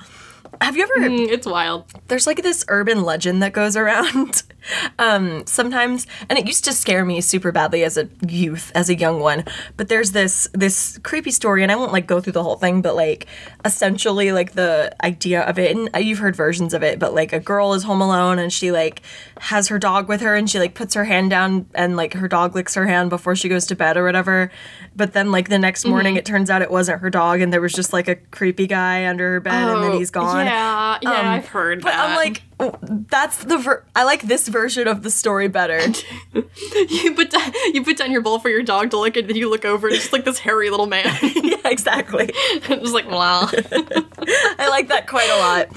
[0.62, 1.86] Have you ever Mm, it's wild.
[2.10, 4.44] there's like this urban legend that goes around.
[5.00, 8.96] Um sometimes and it used to scare me super badly as a youth as a
[8.96, 9.46] young one
[9.78, 12.82] but there's this this creepy story and i won't like go through the whole thing
[12.82, 13.26] but like
[13.64, 17.40] essentially like the idea of it and you've heard versions of it but like a
[17.40, 19.02] girl is home alone and she like
[19.40, 22.28] has her dog with her and she like puts her hand down and like her
[22.28, 24.52] dog licks her hand before she goes to bed or whatever.
[24.96, 27.62] But then like the next morning it turns out it wasn't her dog and there
[27.62, 30.98] was just like a creepy guy under her bed and then he's gone Oh, Yeah,
[31.02, 32.10] yeah, Um, I've heard but that.
[32.10, 35.80] I'm like, oh, that's the ver- I like this version of the story better.
[36.34, 39.36] you put down, you put down your bowl for your dog to lick, and then
[39.36, 41.06] you look over, and it's just like this hairy little man.
[41.22, 42.30] yeah, exactly.
[42.34, 43.48] it's like, wow.
[43.52, 45.68] I like that quite a lot.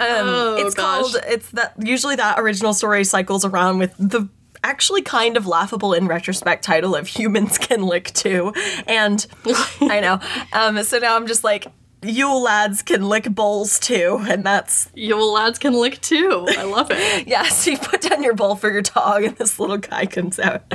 [0.00, 1.00] Um, Oh, it's gosh.
[1.12, 1.16] called.
[1.26, 4.28] It's that usually that original story cycles around with the
[4.64, 8.52] actually kind of laughable in retrospect title of humans can lick too
[8.88, 9.24] and
[9.82, 10.18] i know
[10.52, 11.68] um so now i'm just like
[12.02, 16.46] Yule lads can lick bowls too and that's Yule lads can lick too.
[16.48, 17.26] I love it.
[17.28, 20.38] yeah so you put down your bowl for your dog and this little guy comes
[20.38, 20.62] out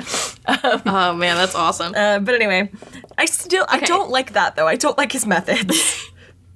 [0.86, 1.94] Oh man, that's awesome.
[1.96, 2.70] uh, but anyway
[3.18, 6.10] i still i don't like that though i don't like his methods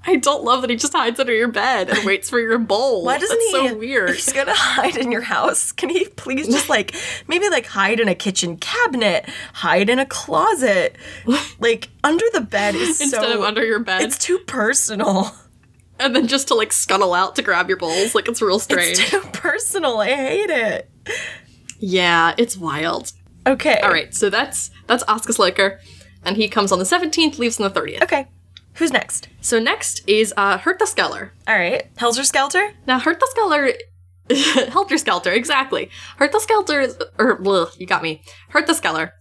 [0.10, 3.04] I don't love that he just hides under your bed and waits for your bowl.
[3.04, 3.68] Why doesn't That's he?
[3.70, 4.10] so weird.
[4.12, 6.96] He's gonna hide in your house, can he please just like
[7.28, 10.96] maybe like hide in a kitchen cabinet, hide in a closet,
[11.60, 15.36] like under the bed is Instead so of under your bed, It's too personal.
[16.00, 19.00] and then just to like scuttle out to grab your bowls, like it's real strange.
[19.00, 19.98] It's too personal.
[20.00, 20.90] I hate it.
[21.80, 23.12] yeah, it's wild.
[23.46, 23.80] Okay.
[23.82, 25.80] All right, so that's that's Askasleikir,
[26.24, 28.04] and he comes on the seventeenth, leaves on the thirtieth.
[28.04, 28.28] Okay.
[28.78, 29.28] Who's next?
[29.42, 31.32] So next is uh, Hurðaskellir.
[31.48, 31.88] All right.
[31.98, 32.72] Helter Skelter.
[32.86, 33.74] Now, Hertha Skeller,
[34.70, 35.90] Helter Skelter, exactly.
[36.18, 38.22] Hertha Skelter, is, or ugh, you got me.
[38.54, 39.12] Hurðaskellir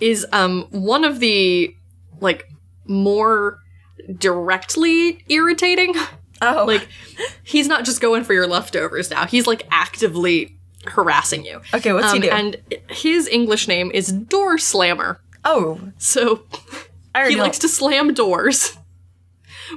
[0.00, 1.74] is um one of the
[2.20, 2.44] like
[2.86, 3.58] more
[4.18, 5.94] directly irritating.
[6.42, 6.86] Oh, Like
[7.44, 9.26] he's not just going for your leftovers now.
[9.26, 10.54] He's like actively
[10.86, 11.60] harassing you.
[11.74, 11.92] okay.
[11.92, 12.28] What's he Um, do?
[12.68, 15.20] and his English name is Door Slammer.
[15.44, 16.42] oh, So
[17.26, 17.42] he know.
[17.42, 18.76] likes to slam doors,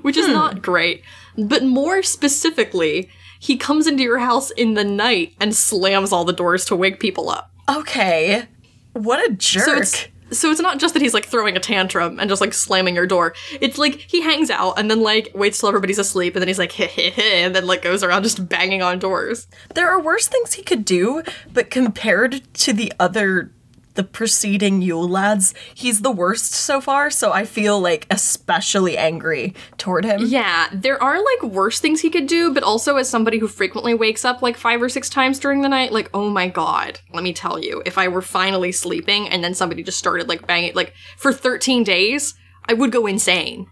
[0.02, 0.34] which is hmm.
[0.34, 1.04] not great.
[1.38, 6.34] But more specifically, he comes into your house in the night and slams all the
[6.34, 7.52] doors to wake people up.
[7.69, 8.45] Okay.
[8.93, 9.63] What a jerk.
[9.63, 12.54] So it's so it's not just that he's like throwing a tantrum and just like
[12.54, 13.34] slamming your door.
[13.62, 16.60] It's like he hangs out and then like waits till everybody's asleep and then he's
[16.60, 19.47] like heh heh heh and then like goes around just banging on doors.
[19.73, 21.23] There are worse things he could do,
[21.54, 23.52] but compared to the other,
[23.95, 27.10] the preceding Yule lads, he's the worst so far.
[27.10, 30.21] So I feel like especially angry toward him.
[30.25, 33.93] Yeah, there are like worse things he could do, but also as somebody who frequently
[33.93, 37.23] wakes up like five or six times during the night, like, oh my god, let
[37.23, 40.75] me tell you, if I were finally sleeping and then somebody just started like banging,
[40.75, 43.67] like for 13 days, I would go insane.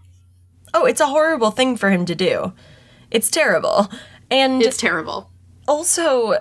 [0.74, 2.52] Oh, it's a horrible thing for him to do.
[3.10, 3.88] It's terrible.
[4.30, 5.30] And It's terrible.
[5.66, 6.34] also,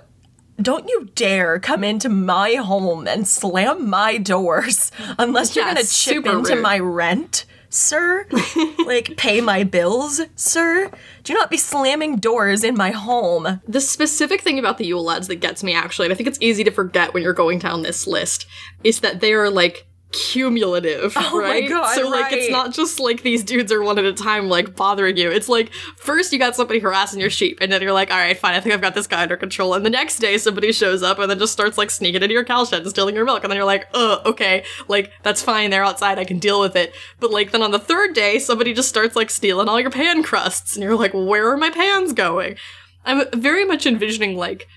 [0.62, 5.86] don't you dare come into my home and slam my doors unless you're Yeah, going
[5.86, 6.62] to chip into rude.
[6.64, 8.26] my rent, sir.
[8.86, 10.90] like, pay my bills, sir.
[11.24, 13.62] Do not be slamming doors in my home.
[13.68, 16.42] The specific thing about the Yule lads that gets me actually, and I think it's
[16.42, 18.48] easy to forget when you're going down this list,
[18.84, 19.86] is that they are like
[20.18, 21.70] cumulative, Oh my right?
[21.70, 24.76] God, so like it's not just like these dudes are one at a time like
[24.76, 25.30] bothering you.
[25.32, 28.38] It's like first you got somebody harassing your sheep, and then you're like, all right,
[28.38, 29.74] fine, I think I've got this guy under control.
[29.74, 32.44] And the next day somebody shows up and then just starts like sneaking into your
[32.44, 35.70] cow shed and stealing your milk, and then you're like, oh, okay, like that's fine,
[35.70, 36.94] they're outside, I can deal with it.
[37.20, 40.24] But like then on the third day, somebody just starts like stealing all your pan
[40.24, 42.56] crusts, and you're like, where are my pans going?
[43.06, 44.68] I'm very much envisioning like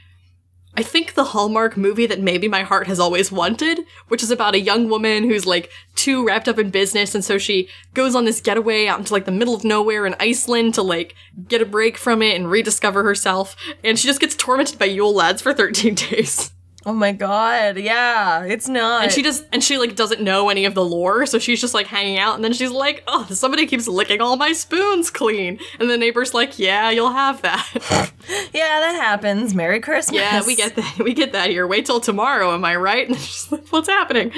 [0.81, 4.55] I think the Hallmark movie that maybe my heart has always wanted, which is about
[4.55, 8.25] a young woman who's like too wrapped up in business and so she goes on
[8.25, 11.15] this getaway out into like the middle of nowhere in Iceland to like
[11.49, 15.15] get a break from it and rediscover herself and she just gets tormented by Yule
[15.15, 16.51] lads for 13 days.
[16.87, 19.03] Oh my god, yeah, it's not.
[19.05, 21.75] And she just and she like doesn't know any of the lore, so she's just
[21.75, 25.59] like hanging out and then she's like, "Oh, somebody keeps licking all my spoons clean."
[25.79, 27.69] And the neighbor's like, "Yeah, you'll have that."
[28.55, 29.55] yeah, that happens.
[29.55, 30.17] Merry Christmas.
[30.21, 30.99] yeah, we get that.
[30.99, 31.67] We get that here.
[31.67, 33.07] Wait till tomorrow, am I right?
[33.11, 34.33] And just like, what's happening?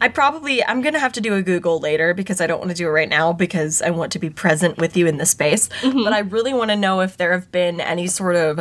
[0.00, 2.76] I probably I'm gonna have to do a Google later because I don't want to
[2.76, 5.68] do it right now because I want to be present with you in the space.
[5.82, 6.04] Mm-hmm.
[6.04, 8.60] But I really want to know if there have been any sort of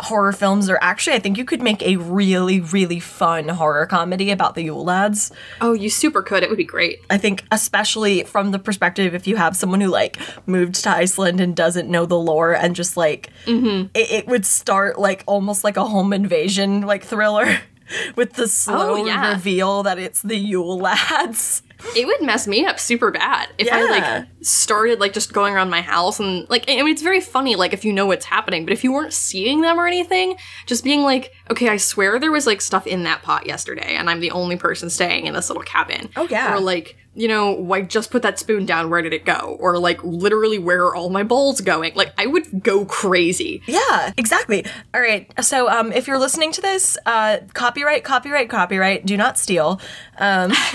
[0.00, 4.30] horror films or actually I think you could make a really, really fun horror comedy
[4.32, 5.30] about the Yule lads.
[5.60, 6.42] Oh, you super could.
[6.42, 7.00] It would be great.
[7.10, 11.40] I think especially from the perspective if you have someone who like moved to Iceland
[11.40, 13.86] and doesn't know the lore and just like Mm-hmm.
[13.94, 17.58] it, it would start like almost like a home invasion like thriller.
[18.16, 19.32] With the oh, slow Oh, yeah.
[19.32, 21.62] reveal that it's the Yule lads.
[21.94, 25.68] It would mess me up super bad if I like started like just going around
[25.68, 28.64] my house and like I mean it's very funny like if you know what's happening,
[28.64, 32.32] but if you weren't seeing them or anything, just being like, okay, I swear there
[32.32, 35.50] was like stuff in that pot yesterday and I'm the only person staying in this
[35.50, 36.08] little cabin.
[36.16, 36.54] Oh, yeah.
[36.54, 38.90] Or like you know, like just put that spoon down.
[38.90, 39.56] Where did it go?
[39.60, 41.94] Or like literally, where are all my bowls going?
[41.94, 43.62] Like I would go crazy.
[43.66, 44.64] Yeah, exactly.
[44.92, 45.32] All right.
[45.44, 49.06] So, um, if you're listening to this, uh, copyright, copyright, copyright.
[49.06, 49.80] Do not steal.
[50.18, 50.52] Um,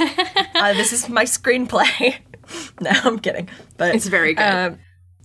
[0.55, 2.17] uh, this is my screenplay.
[2.81, 3.49] no, I'm kidding.
[3.77, 4.43] But It's very good.
[4.43, 4.79] Um,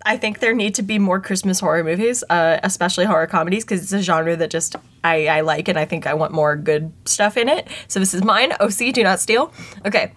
[0.06, 3.82] I think there need to be more Christmas horror movies, uh, especially horror comedies, because
[3.82, 6.92] it's a genre that just I, I like, and I think I want more good
[7.06, 7.68] stuff in it.
[7.88, 8.52] So this is mine.
[8.60, 9.52] OC, do not steal.
[9.86, 10.12] Okay,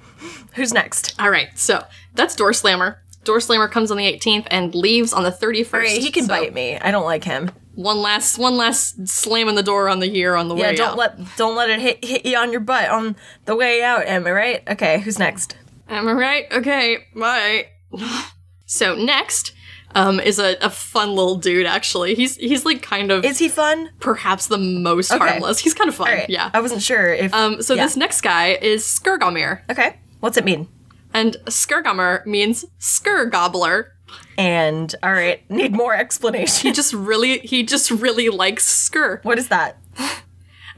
[0.56, 1.16] who's next?
[1.20, 1.84] All right, so
[2.16, 3.02] that's Door Slammer.
[3.24, 5.74] Door Slammer comes on the 18th and leaves on the 31st.
[5.74, 6.78] All right, he can so bite me.
[6.78, 7.52] I don't like him.
[7.76, 10.76] One last, one last slam in the door on the year on the Yeah, way
[10.76, 10.98] don't out.
[10.98, 14.08] let don't let it hit hit you on your butt on the way out.
[14.08, 14.64] Am I right?
[14.68, 15.56] Okay, who's next?
[15.88, 16.46] Am I right?
[16.52, 17.68] Okay, bye.
[18.66, 19.54] so next,
[19.96, 21.66] um, is a, a fun little dude.
[21.66, 23.90] Actually, he's he's like kind of Is he fun?
[24.00, 25.26] perhaps the most Okay.
[25.28, 25.60] harmless.
[25.60, 26.08] He's kind of fun.
[26.08, 26.30] Right.
[26.30, 26.50] Yeah.
[26.54, 27.34] I wasn't sure if.
[27.34, 27.62] Um.
[27.62, 27.84] So yeah.
[27.86, 30.00] this next guy is Skyrgámur, Okay.
[30.20, 30.68] What's it mean?
[31.14, 33.94] and Skyrgámur means Skyr Gobbler.
[34.38, 36.68] And all right, need more explanation.
[36.70, 39.24] He just really, he just really likes Skyr.
[39.24, 39.78] what is that?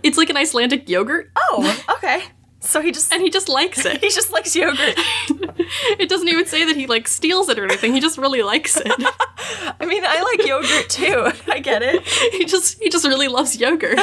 [0.02, 2.24] It's like an Icelandic yogurt, Oh, okay.
[2.70, 4.00] So he just and he just likes it.
[4.04, 4.98] he just likes yogurt.
[6.00, 7.94] It doesn't even say that he like steals it or anything.
[7.94, 8.88] He just really likes it.
[9.80, 11.32] I mean, I like yogurt too.
[11.52, 12.02] I get it.
[12.34, 14.00] he just he just really loves yogurt.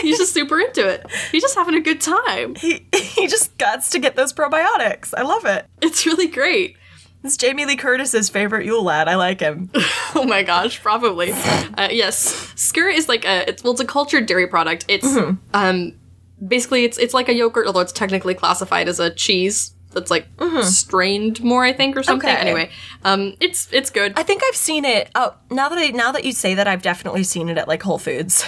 [0.00, 1.06] He's just super into it.
[1.30, 2.54] He's just having a good time.
[2.54, 5.12] He he just guts to get those probiotics.
[5.16, 5.66] I love it.
[5.82, 6.76] It's really great.
[7.22, 9.06] It's Jamie Lee Curtis's favorite Yule lad.
[9.08, 9.70] I like him.
[10.14, 11.32] Oh my gosh, probably.
[11.32, 14.84] Uh, yes, Skyr is like a it's well, it's a cultured dairy product.
[14.88, 15.36] It's Mm-hmm.
[15.54, 15.92] um
[16.46, 20.28] basically it's it's like a yogurt, although it's technically classified as a cheese that's like
[20.62, 22.28] strained more, I think, or something.
[22.28, 22.38] Mm-hmm.
[22.38, 22.48] Okay.
[22.50, 22.70] Anyway,
[23.02, 24.12] um, it's it's good.
[24.16, 25.10] I think I've seen it.
[25.16, 27.82] Oh, now that I now that you say that, I've definitely seen it at like
[27.82, 28.44] Whole Foods.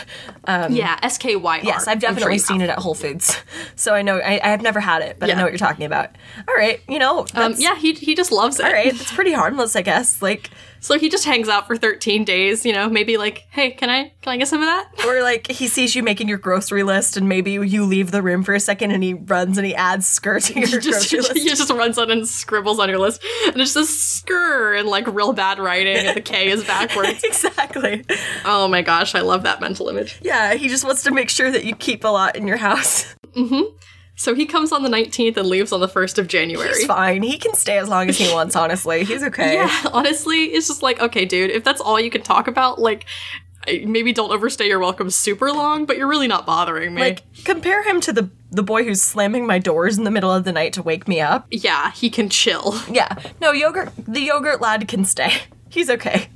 [0.46, 1.60] yeah, S K Y.
[1.64, 3.36] Yes, I've definitely seen it at Whole Foods.
[3.74, 5.84] So I know I, I have never had it, but I know what you're talking
[5.84, 6.10] about.
[6.48, 8.66] All right, you know, Um, yeah, he he just loves it.
[8.66, 10.22] all right, it's pretty harmless, I guess.
[10.22, 10.50] Like,
[10.82, 14.12] So he just hangs out for 13 days, you know, maybe like, hey, can I
[14.20, 14.88] can I get some of that?
[15.06, 18.42] or like he sees you making your grocery list, and maybe you leave the room
[18.42, 21.38] for a second, and he runs and he adds skirt to your just, grocery list.
[21.38, 25.06] he just runs on and scribbles on your list, and it's just skr and like
[25.06, 27.22] real bad writing, and the K is backwards.
[27.22, 28.04] exactly.
[28.44, 30.18] oh my gosh, I love that mental image.
[30.20, 33.14] Yeah, he just wants to make sure that you keep a lot in your house.
[33.36, 33.76] Mm-hmm.
[34.14, 36.68] So he comes on the 19th and leaves on the 1st of January.
[36.68, 37.22] He's fine.
[37.22, 38.54] He can stay as long as he wants.
[38.54, 39.54] Honestly, he's okay.
[39.54, 43.06] Yeah, honestly, it's just like, okay, dude, if that's all you can talk about, like,
[43.66, 47.00] maybe don't overstay your welcome super long, but you're really not bothering me.
[47.00, 50.42] Like compare him to the the boy who's slamming my doors in the middle of
[50.44, 51.46] the night to wake me up.
[51.50, 52.74] Yeah, he can chill.
[52.90, 53.16] Yeah.
[53.40, 55.32] No, yogurt the yogurt lad can stay.
[55.68, 56.28] He's okay.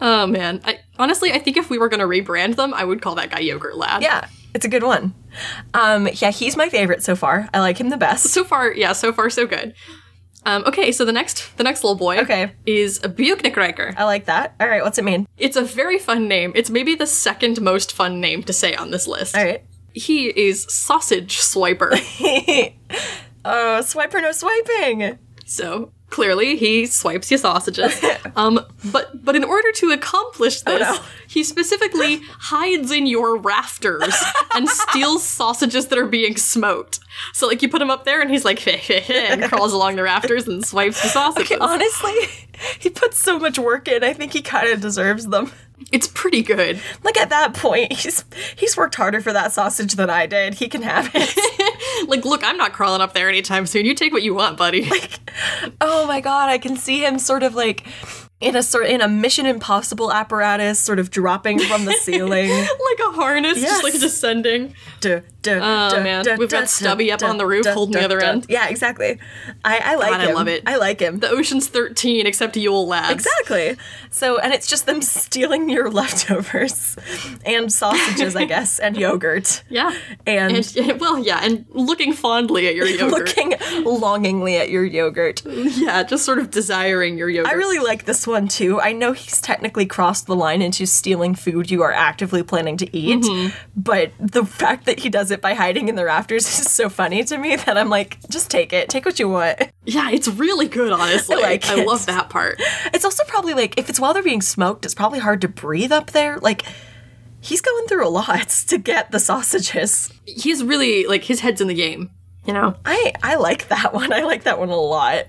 [0.00, 0.60] Oh man.
[0.64, 3.40] I, honestly, I think if we were gonna rebrand them, I would call that guy
[3.40, 4.02] Yogurt Lad.
[4.02, 4.26] Yeah,
[4.58, 5.14] it's a good one.
[5.72, 7.48] Um, yeah, he's my favorite so far.
[7.54, 8.24] I like him the best.
[8.30, 9.72] So far, yeah, so far so good.
[10.44, 12.50] Um, okay, so the next the next little boy Okay.
[12.66, 13.94] is a Bjúgnakrækir.
[13.96, 14.56] I like that.
[14.58, 15.28] All right, what's it mean?
[15.36, 16.50] It's a very fun name.
[16.56, 19.36] It's maybe the second most fun name to say on this list.
[19.36, 19.62] All right.
[19.94, 21.92] He is Sausage Swiper.
[23.44, 25.18] oh, swiper no swiping.
[25.46, 28.00] so clearly he swipes you sausages.
[28.36, 28.60] Um,
[28.92, 30.98] but but in order to accomplish this, no.
[31.26, 34.14] he specifically hides in your rafters
[34.54, 37.00] and steals sausages that are being smoked.
[37.32, 38.64] So like you put him up there and he's like
[39.10, 41.58] and crawls along the rafters and swipes the sausages.
[41.60, 42.14] Honestly,
[42.78, 44.04] he puts so much work in.
[44.04, 45.50] I think he kind of deserves them.
[45.92, 46.80] It's pretty good.
[47.02, 48.24] Like at that point, he's
[48.56, 50.54] he's worked harder for that sausage than I did.
[50.54, 51.38] He can have it.
[52.06, 53.84] Like, look, I'm not crawling up there anytime soon.
[53.84, 54.88] You take what you want, buddy.
[54.90, 55.18] Like,
[55.80, 57.86] oh my god, I can see him sort of like
[58.40, 62.50] in a sort in a Mission Impossible apparatus, sort of dropping from the ceiling.
[62.50, 64.74] like a harness, just like descending.
[65.00, 65.20] Duh,
[65.56, 66.24] Oh, man.
[66.38, 68.46] We've got Stubby up on the roof holding the other end.
[68.48, 69.18] Yeah, exactly.
[69.64, 70.62] I, I like God, I love it.
[70.66, 71.18] I like him.
[71.18, 73.12] The Ocean's 13, except Yule Lads.
[73.12, 73.76] Exactly.
[74.10, 76.96] So, and it's just them stealing your leftovers
[77.44, 79.62] and sausages, I guess, and yogurt.
[79.68, 79.96] Yeah.
[80.26, 83.10] And, And, well, yeah, and looking fondly at your yogurt.
[83.36, 85.42] looking longingly at your yogurt.
[85.46, 87.50] yeah, just sort of desiring your yogurt.
[87.52, 88.80] I really like this one too.
[88.80, 92.96] I know he's technically crossed the line into stealing food you are actively planning to
[92.96, 93.56] eat, Mm-hmm.
[93.76, 97.24] but the fact that he does it by hiding in the rafters is so funny
[97.24, 98.88] to me that I'm like, just take it.
[98.88, 99.58] Take what you want.
[99.84, 101.36] yeah, it's really good, honestly.
[101.38, 102.60] I like I love that part.
[102.92, 105.92] It's also probably like, if it's while they're being smoked, it's probably hard to breathe
[105.92, 106.38] up there.
[106.38, 106.64] Like,
[107.40, 110.12] he's going through a lot to get the sausages.
[110.26, 112.10] He's really, like, his head's in the game.
[112.46, 112.76] You know?
[112.86, 114.10] I, I like that one.
[114.10, 115.26] I like that one a lot.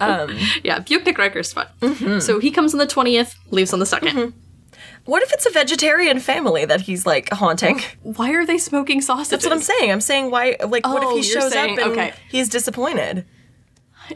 [0.00, 1.66] Um, Yeah, Bjúgnakrækir's fun.
[1.80, 2.18] Mm-hmm.
[2.18, 4.34] So he comes on the 20th, leaves on the 2nd.
[5.08, 7.80] What if it's a vegetarian family that he's like haunting?
[8.02, 9.30] Why are they smoking sausages?
[9.30, 9.90] That's what I'm saying.
[9.90, 12.12] I'm saying why, like, what if Oh, he shows saying- up and okay.
[12.30, 13.24] he's disappointed?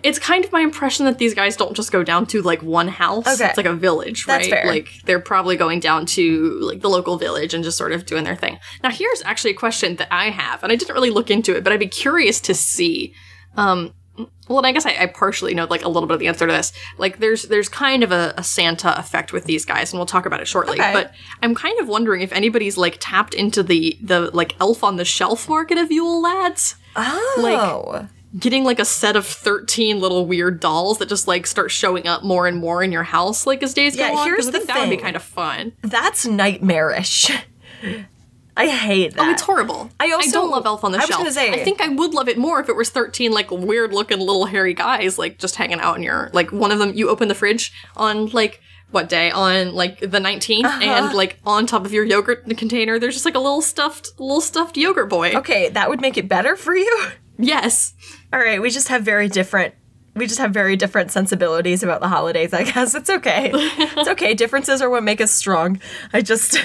[0.02, 2.88] It's kind of my impression that these guys don't just go down to like one
[2.88, 3.26] house.
[3.26, 3.48] Okay.
[3.48, 4.62] It's like a village, That's right?
[4.62, 4.66] fair.
[4.66, 8.24] Like they're probably going down to like the local village and just sort of doing
[8.24, 8.59] their thing.
[8.83, 11.62] Now here's actually a question that I have, and I didn't really look into it,
[11.64, 13.14] but I'd be curious to see.
[13.57, 13.92] Um
[14.48, 16.46] well, and I guess I, I partially know like a little bit of the answer
[16.46, 16.72] to this.
[16.98, 20.27] Like, there's there's kind of a, a Santa effect with these guys, and we'll talk
[20.27, 20.79] about it shortly.
[20.81, 20.92] Okay.
[20.92, 24.96] But I'm kind of wondering if anybody's like tapped into the the like elf on
[24.96, 27.35] the shelf market of Yule lads Oh.
[27.38, 32.07] like getting like a set of 13 little weird dolls that just like start showing
[32.07, 34.53] up more and more in your house like as days Yeah, go on here's the
[34.53, 37.31] think that would be kind of fun that's nightmarish.
[38.56, 39.20] I hate that.
[39.26, 41.64] oh it's horrible I also- don't love elf on the I was gonna say- i
[41.64, 44.74] think i would love it more if it was 13 like weird looking little hairy
[44.74, 47.72] guys like just hanging out in your like one of them you open the fridge
[47.96, 48.60] on like
[48.90, 50.80] what day on like the 19th Uh-huh.
[50.82, 54.42] and like on top of your yogurt container there's just like a little stuffed little
[54.42, 57.06] stuffed yogurt boy Okay, that would make it better for you?
[57.38, 57.94] yes
[58.34, 59.74] All right, we just have very different
[60.14, 62.94] we just have very different sensibilities about the holidays, I guess.
[62.94, 63.50] It's okay.
[63.54, 64.34] it's okay.
[64.34, 65.80] Differences are what make us strong.
[66.12, 66.58] I just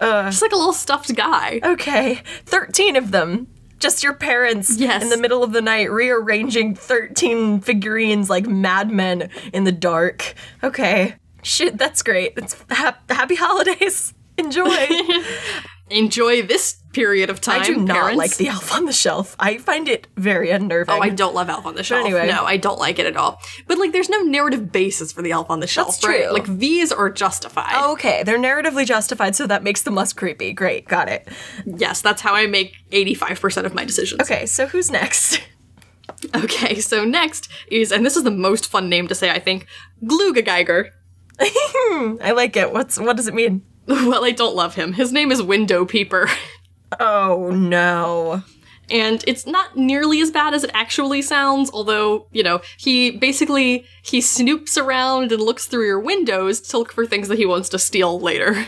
[0.00, 0.30] Uh.
[0.30, 2.22] just like a little stuffed guy okay.
[2.46, 3.48] 13 of them.
[3.78, 5.02] Just your parents Yes.
[5.04, 10.34] in the middle of the night rearranging 13 figurines like madmen in the dark.
[10.64, 11.14] Okay.
[11.42, 12.32] Shit, that's great.
[12.36, 14.14] It's hap- happy holidays.
[14.44, 14.86] Enjoy.
[15.90, 18.18] enjoy this period of time I do not parents.
[18.18, 19.34] like the elf on the shelf.
[19.38, 20.94] I find it very unnerving.
[20.94, 22.04] Oh, I don't love Elf on the Shelf.
[22.04, 22.26] anyway.
[22.26, 23.40] No, I don't like it at all.
[23.66, 26.24] But like, there's no narrative basis for the Elf on the Shelf, That's right?
[26.24, 26.32] true.
[26.32, 27.72] Like these are justified.
[27.74, 30.52] Oh, okay, they're narratively justified, so that makes them less creepy.
[30.52, 31.26] Great, got it.
[31.64, 34.20] Yes, that's how I make 85% of my decisions.
[34.20, 35.40] Okay, so who's next?
[36.34, 39.66] Okay, so next is, and this is the most fun name to say, I think,
[40.04, 40.90] Gluggagægir.
[41.38, 42.72] I like it.
[42.72, 43.62] What's what does it mean?
[44.08, 44.92] well, I don't love him.
[44.92, 46.28] His name is Window Peeper.
[47.00, 48.42] Oh no.
[48.90, 53.84] and it's not nearly as bad as it actually sounds although you know he basically
[54.02, 57.68] he snoops around and looks through your windows to look for things that he wants
[57.68, 58.66] to steal later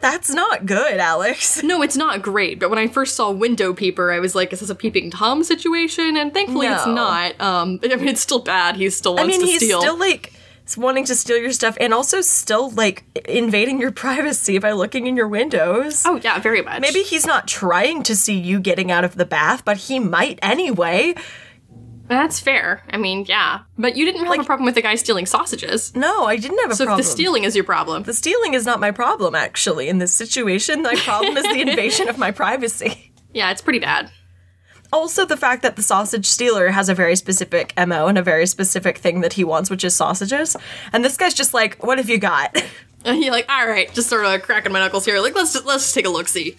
[0.00, 1.60] That's not good, Alex.
[1.64, 4.60] no it's not great but when i first saw window peeper i was like is
[4.60, 8.76] this a peeping tom situation and thankfully it's not um i mean it's still bad
[8.76, 10.32] he still wants I mean, to he's steal still like
[10.76, 15.16] wanting to steal your stuff and also still like invading your privacy by looking in
[15.16, 16.02] your windows.
[16.06, 19.24] oh yeah very much Maybe he's not trying to see you getting out of the
[19.24, 21.14] bath, but he might anyway.
[22.08, 25.26] that's fair i mean yeah but you didn't have a problem with the guy stealing
[25.26, 27.00] sausages No, I didn't have a so problem.
[27.00, 29.88] if the stealing is your problem The stealing is not my problem, actually.
[29.88, 33.12] In this situation, my problem is the invasion of my privacy.
[33.34, 34.10] Yeah, it's pretty bad.
[34.92, 38.46] Also, the fact that the sausage stealer has a very specific MO and a very
[38.46, 40.56] specific thing that he wants, which is sausages.
[40.92, 42.56] And this guy's just like, what have you got?
[43.04, 45.20] And you're like, all right, just sort of cracking my knuckles here.
[45.20, 46.26] Like, let's just, let's just take a look.
[46.26, 46.56] See.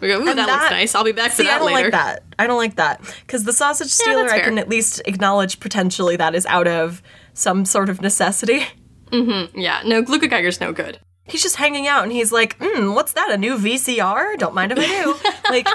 [0.00, 0.94] We go, ooh, that, that- looks nice.
[0.94, 1.82] I'll be back for See, that I don't later.
[1.90, 2.22] like that.
[2.38, 3.00] I don't like that.
[3.26, 7.02] Because the sausage stealer, that's I can at least acknowledge potentially that is out of
[7.34, 8.62] some sort of necessity.
[9.12, 11.00] Yeah, no, Gluggagægir's no good.
[11.24, 13.32] He's just hanging out and he's like, hmm, what's that?
[13.32, 14.38] A new VCR?
[14.38, 15.16] Don't mind if I do.
[15.50, 15.66] like,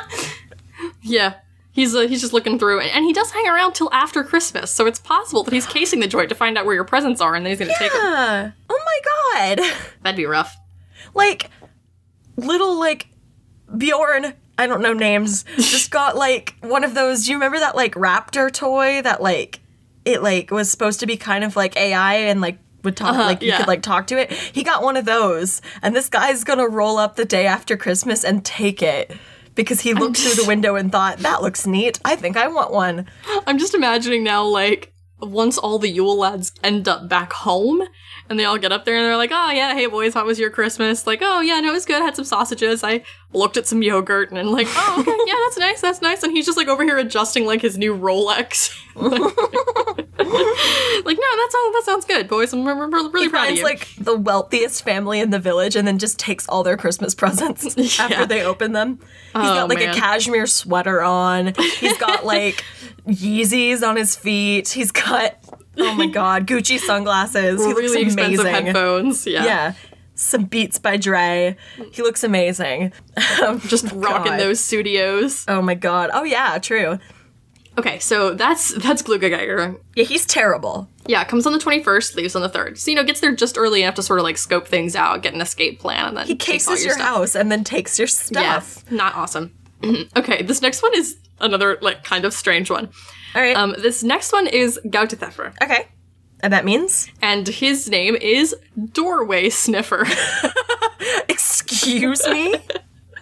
[1.02, 1.34] Yeah.
[1.76, 4.72] He's uh, he's just looking through, and, and he does hang around till after Christmas,
[4.72, 7.36] so it's possible that he's casing the joint to find out where your presents are,
[7.36, 8.54] and then he's gonna take them.
[8.70, 9.60] oh my god.
[10.02, 10.56] That'd be rough.
[11.14, 11.50] like
[12.38, 13.08] little like
[13.78, 17.26] Bjorn, I don't know names, just got like one of those.
[17.26, 19.60] Do you remember that like raptor toy that like
[20.06, 23.42] it like was supposed to be kind of like AI and like would talk like
[23.42, 23.58] you yeah.
[23.58, 24.32] could like talk to it?
[24.32, 28.24] He got one of those, and this guy's gonna roll up the day after Christmas
[28.24, 29.12] and take it.
[29.56, 32.00] Because he looked through the window and thought, that looks neat.
[32.04, 33.08] I think I want one.
[33.48, 37.82] I'm just imagining now, like, once all the Yule lads end up back home,
[38.30, 40.40] and they all get up there and they're like, oh yeah, hey boys, how was
[40.40, 41.08] your Christmas?
[41.08, 42.02] Like, oh yeah, no, it was good.
[42.02, 42.84] I had some sausages.
[42.84, 43.04] I
[43.34, 46.24] looked at some yogurt and like, oh okay, yeah, that's nice, that's nice.
[46.24, 48.74] And he's just like over here adjusting like his new Rolex.
[48.96, 49.06] like,
[50.18, 52.54] no, that sounds that sounds good, boys.
[52.54, 53.66] I'm, really He proud of finds you.
[53.66, 57.78] like the wealthiest family in the village and then just takes all their Christmas presents
[58.00, 59.00] after they open them.
[59.00, 59.90] He's Oh, got like man.
[59.90, 61.54] a cashmere sweater on.
[61.80, 62.64] He's got like
[63.08, 64.70] Yeezys on his feet.
[64.70, 65.38] He's got
[65.78, 67.64] oh my god, Gucci sunglasses.
[67.64, 68.66] He really looks expensive amazing.
[68.68, 69.28] headphones.
[69.28, 69.44] Yeah.
[69.46, 69.74] Yeah.
[70.16, 71.56] Some Beats by Dre.
[71.92, 72.94] He looks amazing.
[73.44, 74.40] Um, Just rocking God.
[74.40, 75.46] those studios.
[75.48, 76.10] Oh my god.
[76.14, 77.00] Oh yeah, true.
[77.78, 79.78] Okay, so that's that's Gluggagægir.
[79.96, 80.88] Yeah, he's terrible.
[81.08, 82.78] Yeah, comes on the 21st, leaves on the 3rd.
[82.78, 85.22] So, you know, gets there just early enough to sort of like scope things out,
[85.22, 88.08] get an escape plan, and then He cases your your house and then takes your
[88.08, 88.84] stuff.
[88.90, 89.54] Yeah, not awesome.
[90.16, 92.90] okay, this next one is another like kind of strange one.
[93.36, 93.58] All right.
[93.58, 95.90] Um, this next one is Gáttaþefur, okay.
[96.46, 97.10] And that means?
[97.24, 98.56] and his name is
[98.94, 100.06] Doorway Sniffer.
[101.28, 102.54] Excuse me?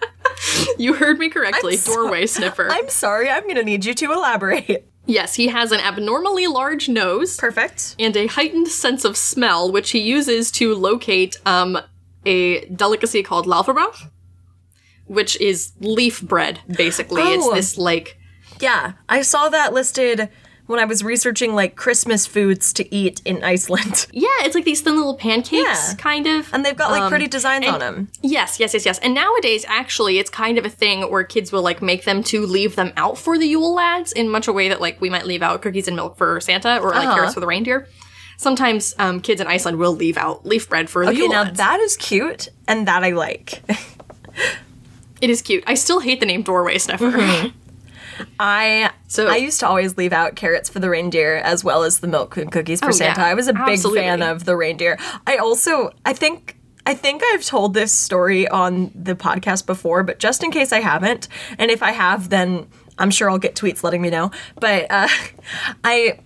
[0.78, 2.68] you heard me correctly, so- Doorway Sniffer.
[2.70, 4.86] I'm sorry, I'm gonna need you to elaborate.
[5.06, 7.96] yes, he has an abnormally large nose Perfect.
[7.98, 11.78] and a heightened sense of smell, which he uses to locate um,
[12.26, 14.10] a delicacy called laufabrauð,
[15.06, 17.22] which is leaf bread, basically.
[17.22, 17.54] It's Oh.
[17.54, 18.18] this like
[18.60, 20.28] Yeah, I saw that listed
[20.66, 24.06] when I was researching like Christmas foods to eat in Iceland.
[24.12, 25.94] yeah, it's like these thin little pancakes, Yeah.
[25.98, 26.48] kind of.
[26.54, 28.08] And they've got like Um, pretty designs and- on them.
[28.22, 28.98] Yes, yes, yes, yes.
[29.00, 32.46] And nowadays, actually, it's kind of a thing where kids will like make them to
[32.46, 35.26] leave them out for the Yule lads in much a way that like we might
[35.26, 37.14] leave out cookies and milk for Santa or like Uh-huh.
[37.14, 37.86] carrots for the reindeer.
[38.36, 41.44] Sometimes um, kids in Iceland will leave out leaf bread for the Okay, Yule now
[41.44, 43.62] that is cute and that I like.
[45.20, 45.62] it is cute.
[45.66, 47.10] I still hate the name doorway sniffer.
[47.12, 47.48] Mm-hmm.
[48.38, 52.00] I So- I used to always leave out carrots for the reindeer as well as
[52.00, 53.20] the milk and cookies for Oh, Santa.
[53.20, 54.00] yeah, I was a big absolutely.
[54.00, 54.98] fan of the reindeer.
[55.26, 56.56] I also I think
[56.86, 60.80] I think I've told this story on the podcast before, but just in case I
[60.80, 62.66] haven't, and if I have, then
[62.98, 64.30] I'm sure I'll get tweets letting me know.
[64.60, 65.08] But uh,
[65.84, 66.18] I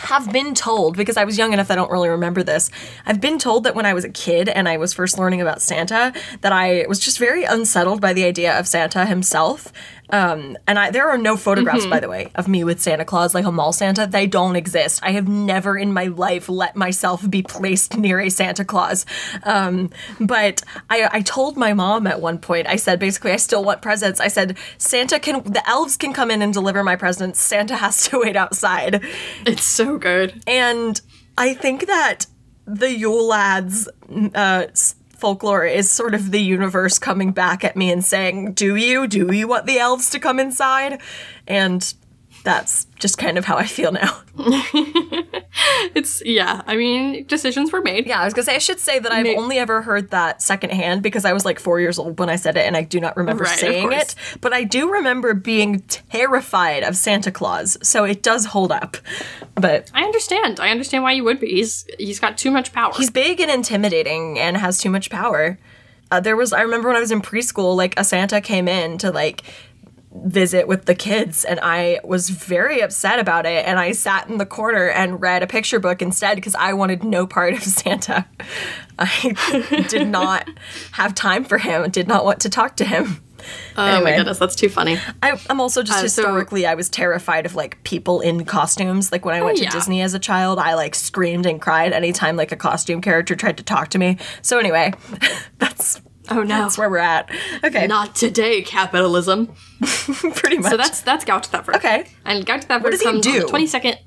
[0.00, 2.68] have been told because I was young enough I don't really remember this.
[3.06, 5.62] I've been told that when I was a kid and I was first learning about
[5.62, 9.72] Santa, that I was just very unsettled by the idea of Santa himself.
[10.10, 13.34] Um, and I, there are no photographs, by the way, of me with Santa Claus,
[13.34, 14.06] like a mall Santa.
[14.06, 15.00] They don't exist.
[15.02, 19.06] I have never in my life let myself be placed near a Santa Claus.
[19.44, 19.90] Um,
[20.20, 23.82] but I, I told my mom at one point, I said, basically, I still want
[23.82, 24.20] presents.
[24.20, 27.40] I said, Santa can, the elves can come in and deliver my presents.
[27.40, 29.02] Santa has to wait outside.
[29.46, 30.42] it's so good.
[30.46, 31.00] And
[31.36, 32.26] I think that
[32.66, 33.88] the Yule Lads
[34.34, 34.66] uh,
[35.24, 39.06] folklore is sort of the universe coming back at me and saying, Do you?
[39.06, 41.00] Do you want the elves to come inside?
[41.46, 41.94] And
[42.44, 44.20] that's just kind of how I feel now.
[45.94, 46.62] It's yeah.
[46.66, 48.06] I mean, decisions were made.
[48.06, 51.02] Yeah, I was gonna say, I should say that I've only ever heard that secondhand
[51.02, 53.16] because I was like four years old when I said it and I do not
[53.16, 54.14] remember Right, saying it.
[54.40, 58.96] But I do remember being terrified of Santa Claus, so it does hold up.
[59.54, 60.58] But I understand.
[60.58, 61.48] I understand why you would be.
[61.48, 62.92] He's he's got too much power.
[62.96, 65.58] He's big and intimidating and has too much power.
[66.10, 68.98] Uh, there was, I remember when I was in preschool, like a Santa came in
[68.98, 69.42] to like
[70.14, 73.66] visit with the kids, and I was very upset about it.
[73.66, 77.02] And I sat in the corner and read a picture book instead because I wanted
[77.02, 78.26] no part of Santa.
[78.98, 80.48] I did not
[80.92, 83.20] have time for him, did not want to talk to him.
[83.76, 84.98] oh my goodness, that's too funny.
[85.22, 89.12] I, I'm also just Uh, so- historically, I was terrified of like people in costumes.
[89.12, 89.68] Like when I went yeah.
[89.68, 93.34] to Disney as a child, I like screamed and cried anytime like a costume character
[93.34, 94.18] tried to talk to me.
[94.42, 94.94] So anyway,
[95.58, 96.00] that's
[96.30, 96.62] Oh no.
[96.62, 97.30] That's where we're at.
[97.62, 99.48] Okay, Not today, capitalism.
[100.34, 100.70] pretty much.
[100.70, 101.76] So that's that's Gáttaþefur.
[101.76, 102.06] Okay.
[102.24, 103.40] And Gáttaþefur does he comes on do?
[103.40, 103.98] the twenty second.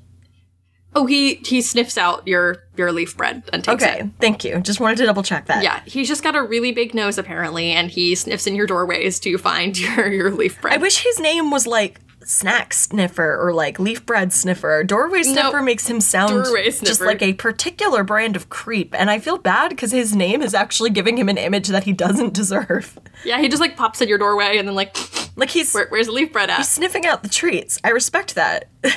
[0.94, 3.86] Oh, he he sniffs out your your leaf bread and takes it.
[3.86, 4.10] okay.
[4.20, 4.58] Thank you.
[4.60, 5.62] Just wanted to double check that.
[5.62, 9.20] Yeah, he's just got a really big nose apparently, and he sniffs in your doorways
[9.20, 10.74] to find your your leaf bread.
[10.74, 14.84] I wish his name was like snack sniffer or like leaf bread sniffer.
[14.84, 16.44] Doorway sniffer makes him sound
[16.84, 20.52] just like a particular brand of creep, and I feel bad because his name is
[20.54, 22.98] actually giving him an image that he doesn't deserve.
[23.24, 24.96] yeah, he just like pops in your doorway and then like,
[25.36, 26.62] Like he's Where, where's the leaf bread at?
[26.62, 27.78] sniffing out the treats.
[27.82, 28.68] I respect that.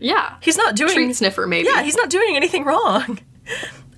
[0.00, 1.66] Yeah, He's not doing treat sniffer maybe.
[1.68, 3.18] Yeah, he's not doing anything wrong.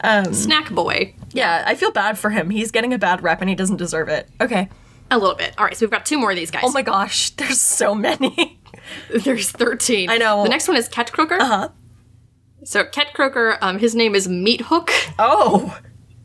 [0.03, 1.15] Um, snack boy.
[1.33, 2.49] Yeah, I feel bad for him.
[2.49, 4.27] He's getting a bad rep and he doesn't deserve it.
[4.41, 4.71] Okay.
[5.11, 5.55] A little bit.
[5.59, 6.63] All right, so we've got two more of these guys.
[6.65, 8.60] Oh my gosh, there's so many.
[9.25, 10.11] There's 13.
[10.11, 10.43] I know.
[10.43, 11.39] The next one is Ketkrókur.
[11.41, 11.69] Uh huh.
[12.65, 15.79] So Ketkrókur, um, his name is Meat Hook, Oh.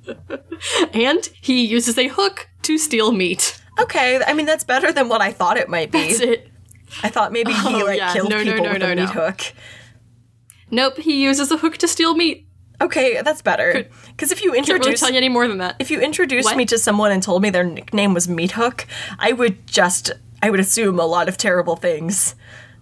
[0.94, 3.60] and he uses a hook to steal meat.
[3.80, 6.08] Okay, I mean that's better than what I thought it might be.
[6.10, 6.52] That's it.
[7.04, 8.14] I thought maybe he Oh, like yeah.
[8.14, 9.02] killed No, people no, with no, a no.
[9.06, 9.54] meat hook.
[10.72, 12.48] Nope, he uses a hook to steal meat.
[12.82, 13.88] Okay, that's better.
[14.08, 15.76] Because if you Can't really introduced tell you any more than that.
[15.80, 16.58] if you introduced What?
[16.58, 18.86] me to someone and told me their nickname was Meat Hook,
[19.18, 20.12] I would just
[20.46, 22.36] I would assume a lot of terrible things.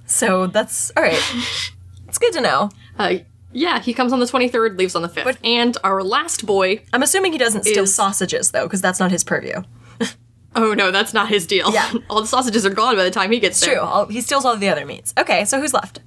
[0.06, 1.24] So that's all right.
[2.10, 2.72] it's good to know.
[3.00, 3.20] Uh,
[3.54, 5.24] yeah, he comes on the 23rd, leaves on the 5th.
[5.24, 9.00] But, and our last boy, I'm assuming he doesn't steal Is- sausages though, because that's
[9.00, 9.64] not his purview.
[10.58, 11.72] oh no, that's not his deal.
[11.74, 11.90] Yeah.
[12.10, 13.76] all the sausages are gone by the time he gets there.
[13.76, 13.82] True.
[13.82, 15.14] All, he steals all the other meats.
[15.18, 16.02] Okay, so who's left?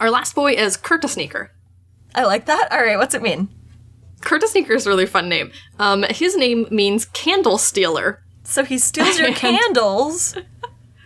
[0.00, 1.50] Our last boy is Kertasníkir.
[2.12, 2.72] I like that.
[2.72, 3.50] All right, what's it mean?
[4.18, 5.52] Kertasníkir is a really fun name.
[5.78, 8.20] Um, his name means candle stealer.
[8.42, 10.36] So he steals your candles.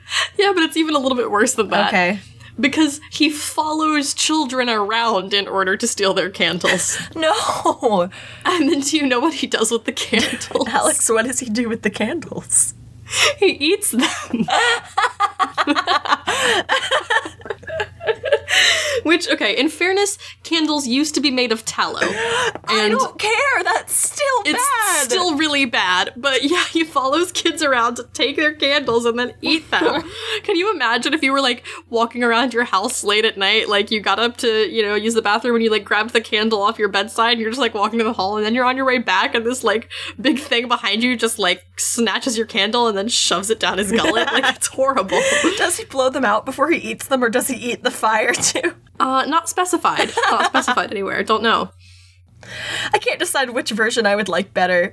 [0.38, 1.88] Yeah, but it's even a little bit worse than that.
[1.88, 2.20] Okay.
[2.58, 6.98] Because he follows children around in order to steal their candles.
[7.14, 8.10] No,
[8.44, 10.68] and then do you know what he does with the candles?
[10.68, 11.08] Alex.
[11.10, 12.74] What does he do with the candles?
[13.38, 14.46] He eats them.
[19.02, 22.00] Which, okay, in fairness, candles used to be made of tallow.
[22.68, 23.62] And I don't care.
[23.62, 25.04] That's still it's bad.
[25.04, 26.12] still really bad.
[26.16, 30.02] But yeah, he follows kids around to take their candles and then eat them.
[30.42, 33.90] Can you imagine if you were like walking around your house late at night, like
[33.90, 36.60] you got up to, you know, use the bathroom and you like grabbed the candle
[36.60, 38.76] off your bedside and you're just like walking to the hall and then you're on
[38.76, 39.88] your way back and this like
[40.20, 43.92] big thing behind you just like snatches your candle and then shoves it down his
[43.92, 44.26] gullet?
[44.32, 45.20] like it's horrible.
[45.56, 48.32] Does he blow them out before he eats them, or does he eat the fire
[48.32, 48.74] too?
[48.98, 50.10] Uh, not specified.
[50.40, 51.22] Not specified anywhere.
[51.22, 51.70] Don't know.
[52.92, 54.92] I can't decide which version I would like better.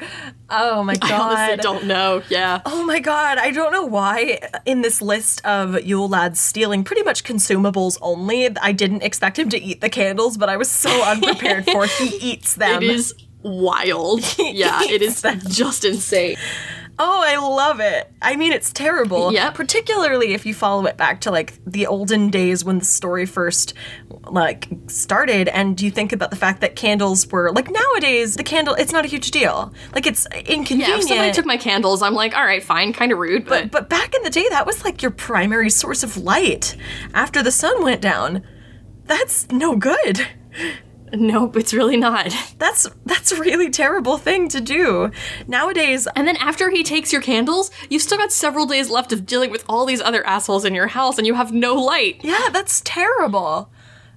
[0.49, 1.11] Oh my god.
[1.11, 2.23] I honestly don't know.
[2.29, 2.61] Yeah.
[2.65, 7.03] Oh my god, I don't know why in this list of Yule lads stealing pretty
[7.03, 10.89] much consumables only, I didn't expect him to eat the candles, but I was so
[11.05, 12.81] unprepared for he eats them.
[12.81, 14.21] It is wild.
[14.39, 15.41] Yeah, it is them.
[15.47, 16.37] just insane.
[16.99, 18.11] Oh, I love it.
[18.21, 19.33] I mean, it's terrible.
[19.33, 19.49] Yeah.
[19.49, 23.73] Particularly if you follow it back to like the olden days when the story first
[24.25, 28.73] like started and you think about the fact that candles were like nowadays the candle
[28.75, 29.73] it's not a huge deal.
[29.95, 30.99] Like it's Yeah, inconvenient.
[31.01, 33.89] if somebody took my candles, I'm like, all right, fine, kind of rude, but, but
[33.89, 36.75] back in the day that was like your primary source of light
[37.13, 38.43] after the sun went down.
[39.05, 40.27] That's no good.
[41.17, 42.33] nope, it's really not.
[42.57, 45.11] That's that's a really terrible thing to do.
[45.47, 49.25] Nowadays And then after he takes your candles, you've still got several days left of
[49.25, 52.21] dealing with all these other assholes in your house, and you have no light.
[52.23, 53.69] Yeah, that's terrible.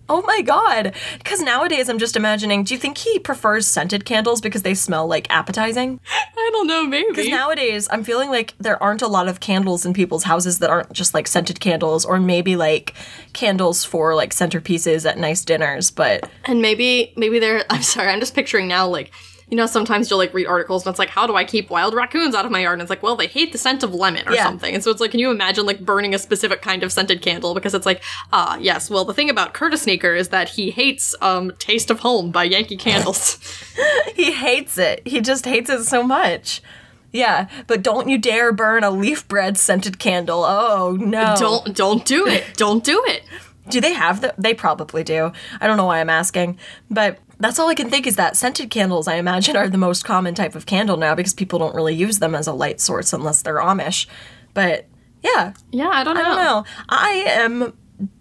[0.09, 0.95] Oh my god.
[1.19, 5.07] Because nowadays I'm just imagining, do you think he prefers scented candles because they smell
[5.07, 6.01] like appetizing?
[6.37, 7.09] I don't know, maybe.
[7.09, 10.71] Because nowadays I'm feeling like there aren't a lot of candles in people's houses that
[10.71, 12.95] aren't just like scented candles or maybe like
[13.33, 17.65] candles for like centerpieces at nice dinners, but and maybe, maybe they're.
[17.71, 19.13] I'm sorry, I'm just picturing now, like.
[19.49, 21.95] You know, sometimes you'll like read articles and it's like, how do I keep wild
[21.95, 22.75] raccoons out of my yard?
[22.75, 24.43] And it's like, well, they hate the scent of lemon or Yeah.
[24.43, 24.75] something.
[24.75, 27.55] And so it's like, can you imagine like burning a specific kind of scented candle?
[27.55, 31.53] Because it's like, ah, yes, well, the thing about Kertasníkir is that he hates um
[31.59, 33.39] Taste of Home by Yankee Candles.
[34.17, 35.07] he hates it.
[35.07, 36.61] He just hates it so much.
[37.13, 40.45] Yeah, but don't you dare burn a leaf bread scented candle.
[40.45, 41.37] Oh no.
[41.39, 42.45] don't don't do it.
[42.57, 43.23] Don't do it.
[43.69, 44.35] Do they have the?
[44.37, 45.33] They probably do.
[45.61, 46.59] I don't know why I'm asking,
[46.91, 49.09] but that's all I can think is that scented candles.
[49.09, 52.19] I imagine are the most common type of candle now because people don't really use
[52.19, 54.07] them as a light source unless they're Amish.
[54.55, 54.87] But
[55.23, 56.21] yeah, Yeah, I don't know.
[56.21, 56.65] I don't know.
[56.89, 57.73] I am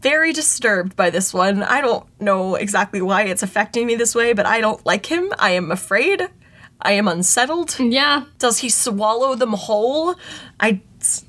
[0.02, 1.64] very disturbed by this one.
[1.64, 5.32] I don't know exactly why it's affecting me this way, but I don't like him.
[5.38, 6.28] I am afraid.
[6.82, 7.80] I am unsettled.
[7.80, 10.16] Yeah, Does he swallow them whole?
[10.60, 10.82] I.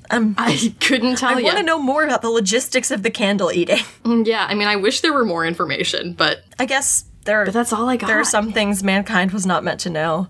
[0.09, 1.39] I'm, I couldn't tell I you.
[1.41, 3.77] I want to know more about the logistics of the candle eating.
[4.25, 7.45] Yeah, I mean, I wish there were more information, but I guess there.
[7.45, 8.07] but that's all I got.
[8.07, 10.27] There are some things mankind was not meant to know.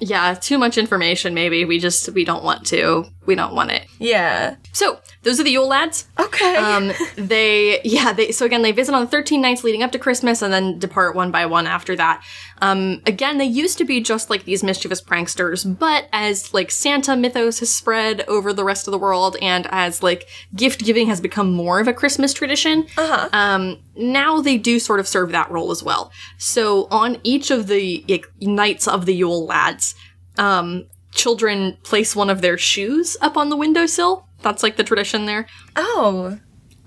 [0.00, 1.64] Yeah, too much information, maybe.
[1.64, 3.04] We just, we don't want to.
[3.30, 3.86] We don't want it.
[4.00, 4.56] Yeah.
[4.72, 6.08] So, those are the Yule lads.
[6.18, 6.56] Okay.
[6.56, 10.00] Um, they, yeah, they, so again, they visit on the 13 nights leading up to
[10.00, 12.24] Christmas and then depart one by one after that.
[12.60, 17.14] Um, again, they used to be just like these mischievous pranksters, but as like Santa
[17.14, 20.26] mythos has spread over the rest of the world and as like
[20.56, 23.28] gift giving has become more of a Christmas tradition, uh-huh.
[23.32, 26.10] um, now they do sort of serve that role as well.
[26.36, 29.94] So on each of the like, nights of the Yule lads,
[30.36, 34.26] um, children place one of their shoes up on the windowsill.
[34.42, 35.46] That's like the tradition there.
[35.76, 36.38] oh.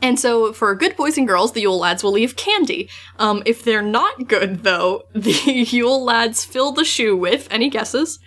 [0.02, 2.90] And so for good boys and girls, the Yule lads will leave candy.
[3.20, 8.20] Um, if they're not good, though, the Yule lads fill the shoe with any guesses?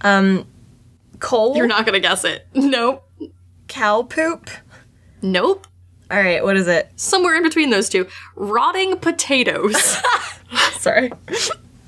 [0.00, 1.56] Coal.
[1.56, 2.46] You're not gonna guess it.
[2.54, 3.02] Nope.
[3.66, 4.48] cow poop.
[5.22, 5.66] Nope.
[6.10, 6.44] All right.
[6.44, 6.92] What is it?
[6.96, 8.06] Somewhere in between those two.
[8.36, 9.96] Rotting potatoes.
[10.78, 11.10] Sorry.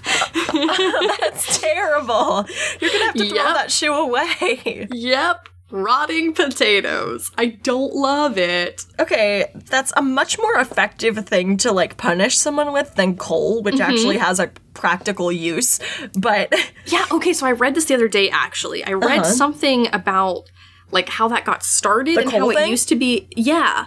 [1.21, 2.47] That's terrible.
[2.81, 3.55] You're gonna have to throw Yep.
[3.55, 4.89] that shoe away.
[4.93, 5.49] yep.
[5.71, 7.31] Rotting potatoes.
[7.39, 8.85] I don't love it.
[9.01, 13.81] Okay, that's a much more effective thing to like punish someone with than coal, which
[13.81, 15.81] actually has a practical use.
[16.19, 16.53] But
[16.87, 18.85] Yeah, okay, so I read this the other day actually.
[18.85, 19.31] I read Uh-huh.
[19.33, 20.43] something about
[20.91, 23.87] like how that got started and how coal it used to be yeah.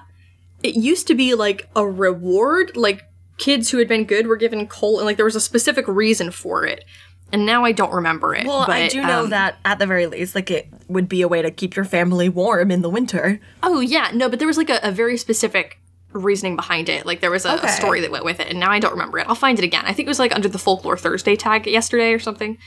[0.64, 3.04] It used to be like a reward, like
[3.38, 6.32] kids who had been good were given coal and like there was a specific reason
[6.32, 6.84] for it.
[7.32, 8.46] And now I don't remember it.
[8.46, 11.28] well, I do know um, that at the very least, like it would be a
[11.28, 13.40] way to keep your family warm in the winter.
[13.64, 15.80] Oh yeah, no, but there was like a, a very specific
[16.14, 17.06] reasoning behind it.
[17.06, 17.68] Like there was a, Okay.
[17.68, 19.28] a story that went with it, and now I don't remember it.
[19.28, 19.84] I'll find it again.
[19.86, 22.58] I think it was like under the Folklore Thursday tag yesterday or something.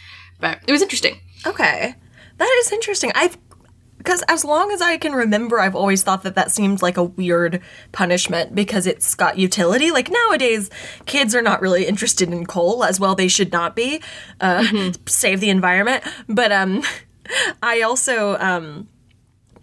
[0.41, 1.21] But it was interesting.
[1.47, 1.95] Okay,
[2.37, 3.13] that is interesting.
[3.15, 3.39] I've
[3.99, 7.03] because as long as I can remember, I've always thought that that seemed like a
[7.03, 7.61] weird
[7.93, 9.91] punishment because it's got utility.
[9.91, 10.71] Like nowadays,
[11.05, 13.15] kids are not really interested in coal as well.
[13.15, 14.01] They should not be.
[14.41, 16.05] Uh, Save the environment.
[16.29, 16.83] But um,
[17.63, 18.89] I also um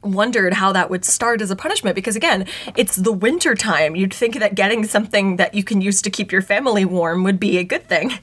[0.01, 4.13] wondered how that would start as a punishment because again it's the winter time you'd
[4.13, 7.57] think that getting something that you can use to keep your family warm would be
[7.57, 8.13] a good thing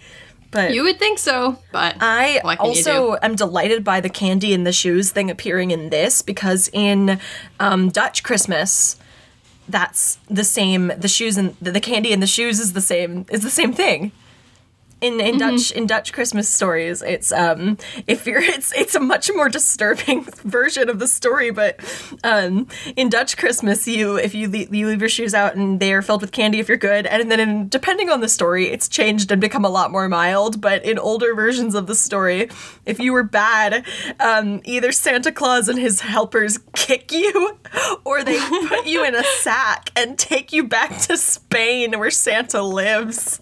[0.52, 4.10] but You would think so, but I what can you also am delighted by the
[4.10, 7.18] candy and the shoes thing appearing in this because in
[7.58, 8.96] um, Dutch Christmas,
[9.68, 10.92] that's the same.
[10.96, 13.26] The shoes and the, the candy and the shoes is the same.
[13.30, 14.12] Is the same thing.
[15.02, 15.56] In in Mm-hmm.
[15.56, 17.76] Dutch in Dutch Christmas stories, it's um
[18.06, 21.80] if you're it's it's a much more disturbing version of the story, but
[22.22, 25.92] um in Dutch Christmas you if you leave, you leave your shoes out and they
[25.92, 28.88] are filled with candy if you're good, and then in, depending on the story, it's
[28.88, 30.60] changed and become a lot more mild.
[30.60, 32.48] But in older versions of the story,
[32.86, 33.84] if you were bad,
[34.20, 37.58] um either Santa Claus and his helpers kick you,
[38.04, 38.38] or they
[38.68, 43.40] put you in a sack and take you back to Spain where Santa lives.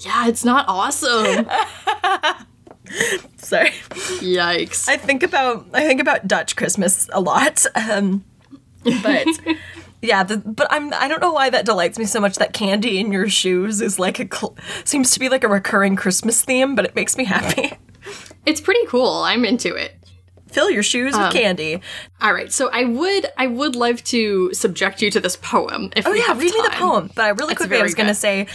[0.00, 1.46] Yeah, it's not awesome.
[3.36, 3.70] Sorry.
[4.20, 4.88] Yikes.
[4.88, 7.64] I think about I think about Dutch Christmas a lot.
[7.74, 8.24] Um,
[9.02, 9.26] but
[10.02, 12.98] yeah, the, but I'm I don't know why that delights me so much that candy
[12.98, 16.74] in your shoes is like a cl- seems to be like a recurring Christmas theme,
[16.74, 17.72] but it makes me happy.
[18.46, 19.22] it's pretty cool.
[19.22, 19.96] I'm into it.
[20.48, 21.80] Fill your shoes Um, with candy.
[22.20, 26.04] All right, so I would I would love to subject you to this poem if
[26.08, 27.08] Oh yeah, read me the poem.
[27.14, 28.48] But I really It's quickly I was gonna say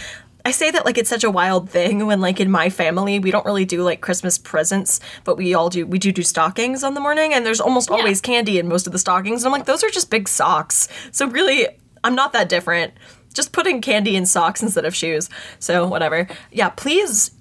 [0.46, 3.32] I say that like it's such a wild thing when like in my family we
[3.32, 6.94] don't really do like Christmas presents, but we all do we do do stockings on
[6.94, 9.42] the morning and there's almost always candy in most of the stockings.
[9.42, 10.86] And I'm like, those are just big socks.
[11.10, 11.66] So really
[12.04, 12.94] I'm not that different.
[13.34, 15.28] Just putting candy in socks instead of shoes.
[15.58, 16.28] So whatever.
[16.52, 17.32] Yeah, please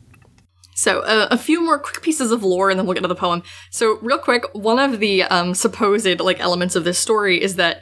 [0.73, 3.15] So, uh, a few more quick pieces of lore, and then we'll get to the
[3.15, 3.43] poem.
[3.69, 7.81] So, real quick, one of the um, supposed like elements of this story is that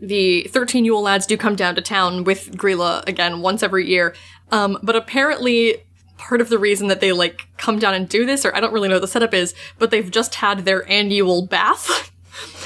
[0.00, 4.14] the thirteen Yule lads do come down to town with Grýla again once every year.
[4.50, 5.84] Um, but apparently,
[6.16, 8.72] part of the reason that they like come down and do this, or I don't
[8.72, 12.10] really know what the setup is, but they've just had their annual bath.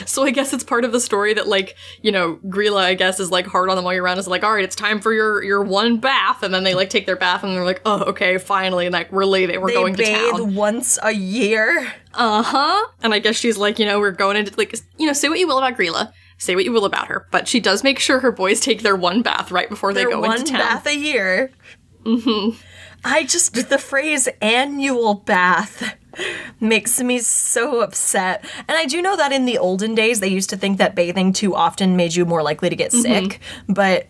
[0.04, 3.18] So I guess it's part of the story that like, you know, Grýla I guess
[3.20, 5.14] is like hard on them all year round is like, all right, it's time for
[5.14, 8.02] your your one bath, and then they like take their bath and they're like, oh,
[8.04, 10.54] okay, finally, like we're leaving, we're they going to bathe town.
[10.54, 11.90] once a year.
[12.12, 12.86] Uh huh.
[13.02, 15.38] And I guess she's like, you know, we're going into like, you know, say what
[15.38, 16.12] you will about Grýla,
[16.42, 18.96] say what you will about her, but she does make sure her boys take their
[18.96, 20.60] one bath right before they go one into town.
[20.60, 21.50] bath a year.
[22.04, 22.58] Mm-hmm.
[23.04, 25.94] I just the phrase annual bath
[26.60, 28.44] makes me so upset.
[28.68, 31.32] And I do know that in the olden days they used to think that bathing
[31.32, 33.28] too often made you more likely to get Mm-hmm.
[33.30, 34.06] sick, but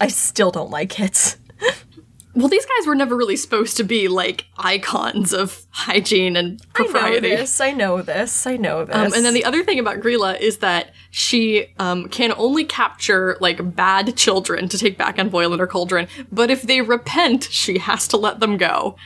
[0.00, 1.36] I still don't like it.
[2.34, 7.32] Well, these guys were never really supposed to be like icons of hygiene and propriety.
[7.32, 7.60] I know this.
[7.60, 8.46] I know this.
[8.46, 8.94] I know this.
[8.94, 13.36] Um, and then the other thing about Grýla is that she um, can only capture
[13.40, 17.44] like bad children to take back and boil in her cauldron, but if they repent,
[17.50, 18.96] she has to let them go.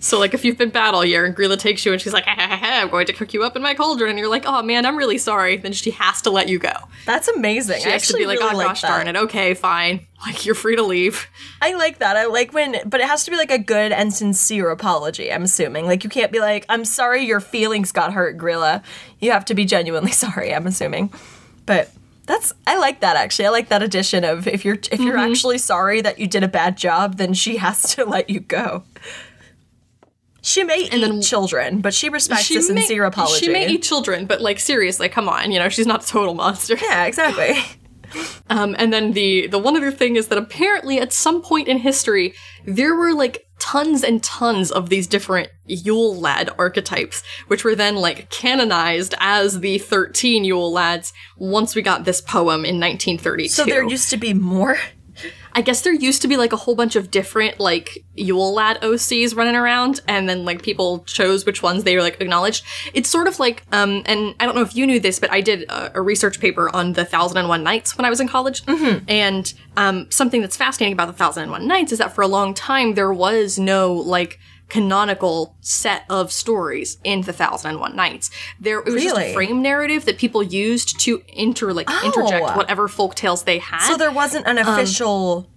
[0.00, 2.24] So, like, if you've been bad all year and Grýla takes you and she's like,
[2.24, 4.28] ha, ha, ha, ha, I'm going to cook you up in my cauldron, and you're
[4.30, 6.72] like, oh man, I'm really sorry, then she has to let you go.
[7.04, 7.80] That's amazing.
[7.80, 8.88] She I has to actually be like, really oh like gosh that.
[8.88, 10.06] darn it, okay, fine.
[10.24, 11.26] Like, you're free to leave.
[11.62, 12.16] I like that.
[12.16, 15.32] I like when, but it has to be like a good and sincere apology.
[15.32, 15.86] I'm assuming.
[15.86, 18.82] Like you can't be like, "I'm sorry, your feelings got hurt, Grýla."
[19.20, 20.54] You have to be genuinely sorry.
[20.54, 21.12] I'm assuming.
[21.66, 21.90] But
[22.26, 23.46] that's I like that actually.
[23.46, 25.32] I like that addition of if you're if you're Mm-hmm.
[25.32, 28.82] actually sorry that you did a bad job, then she has to let you go.
[30.48, 33.44] She may eat then- children, but she respects She a may- sincere apology.
[33.46, 36.34] She may eat children, but like, seriously, come on, you know, she's not a total
[36.34, 36.76] monster.
[36.82, 37.58] yeah, exactly.
[38.48, 41.76] Um, and then the the one other thing is that apparently at some point in
[41.76, 42.32] history
[42.64, 47.96] there were like tons and tons of these different Yule lad archetypes, which were then
[47.96, 53.48] like canonized as the thirteen Yule lads once we got this poem in 1932.
[53.50, 54.78] So there used to be more.
[55.52, 58.80] I guess there used to be like a whole bunch of different like Yule lad
[58.80, 62.64] OCs running around, and then like people chose which ones they were like acknowledged.
[62.94, 65.40] It's sort of like, um, and I don't know if you knew this, but I
[65.40, 68.28] did a, a research paper on the Thousand and One Nights when I was in
[68.28, 68.62] college,
[69.08, 72.28] and um, something that's fascinating about the Thousand and One Nights is that for a
[72.28, 74.38] long time there was no like
[74.68, 78.30] canonical set of stories in the Thousand and One Nights.
[78.60, 82.56] There it was just a frame narrative that people used to inter like interject Oh.
[82.56, 83.86] whatever folk tales they had.
[83.86, 85.48] So there wasn't an official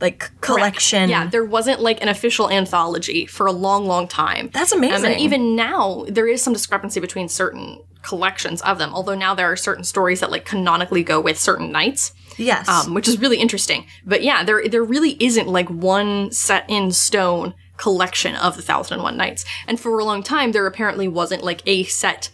[0.00, 1.10] like collection.
[1.10, 4.48] Yeah, there wasn't like an official anthology for a long, long time.
[4.52, 5.12] That's Um, amazing.
[5.12, 8.94] and even now, there is some discrepancy between certain collections of them.
[8.94, 12.68] Although now there are certain stories that like canonically go with certain nights, yes.
[12.68, 13.86] um, which is really interesting.
[14.06, 18.94] But yeah, there there really isn't like one set in stone collection of the Thousand
[18.94, 19.44] and One Nights.
[19.66, 22.30] And for a long time, there apparently wasn't like a set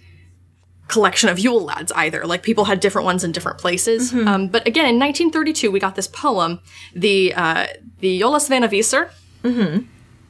[0.88, 2.26] collection of Yule lads either.
[2.26, 4.12] Like people had different ones in different places.
[4.12, 6.60] Um, but again, in 1932, we got this poem,
[6.94, 7.66] the uh,
[8.00, 9.08] the Jólasveinavísur,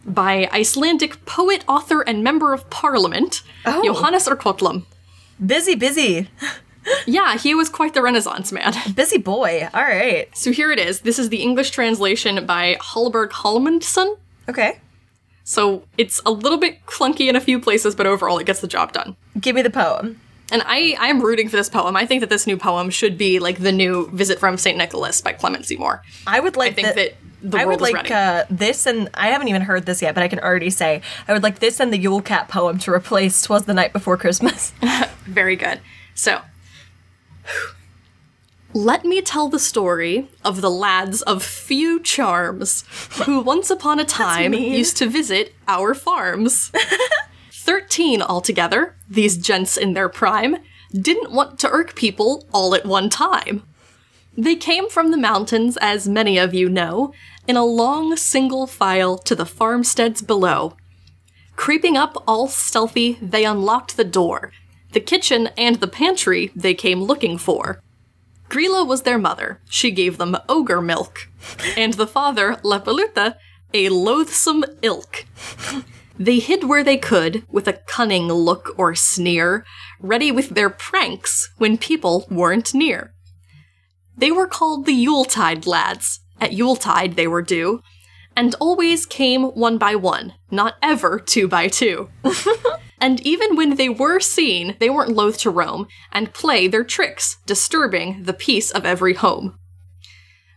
[0.05, 3.83] by Icelandic poet, author, and member of parliament, Oh.
[3.85, 4.85] Jóhannes úr Kötlum.
[5.45, 6.29] busy, busy,
[7.07, 8.75] Yeah, he was quite the Renaissance man.
[8.95, 9.69] busy boy.
[9.73, 10.29] All right.
[10.37, 11.01] So here it is.
[11.01, 14.19] This is the English translation by Hallberg Hallmundsson.
[14.51, 14.81] Okay.
[15.45, 18.67] So it's a little bit clunky in a few places, but overall it gets the
[18.67, 19.15] job done.
[19.39, 20.21] Give me the poem.
[20.51, 21.97] And I, I'm rooting for this poem.
[21.97, 24.77] I think that this new poem should be like the new Visit from St.
[24.77, 25.77] Nicholas by Clement C.
[25.77, 26.03] Moore.
[26.27, 28.13] I would like I think that the I world would like ready.
[28.13, 31.33] uh, this, and I haven't even heard this yet, but I can already say I
[31.33, 34.73] would like this and the Yule Cat poem to replace "Twas the Night Before Christmas."
[35.25, 35.81] Very good.
[36.15, 36.41] So,
[38.75, 42.85] let me tell the story of the lads of few charms
[43.25, 46.73] who once upon a time used to visit our farms.
[47.53, 50.57] Thirteen altogether, these gents in their prime,
[50.93, 53.63] didn't want to irk people all at one time.
[54.37, 57.15] They came from the mountains, as many of you know,
[57.47, 60.77] in a long single file to the farmsteads below.
[61.55, 64.51] Creeping up all stealthy, they unlocked the door.
[64.93, 67.81] The kitchen and the pantry they came looking for.
[68.55, 69.61] Grýla was their mother.
[69.69, 71.29] She gave them ogre milk.
[71.77, 73.35] And the father, Leppalúði,
[73.75, 75.25] a loathsome ilk.
[76.17, 79.67] They hid where they could, with a cunning look or sneer,
[79.99, 83.13] ready with their pranks when people weren't near.
[84.17, 86.21] They were called the Yuletide lads.
[86.41, 87.83] At Yuletide they were due,
[88.37, 92.09] and always came one by one, not ever two by two.
[93.05, 97.37] and even when they were seen, they weren't loath to roam and play their tricks,
[97.45, 99.59] disturbing the peace of every home.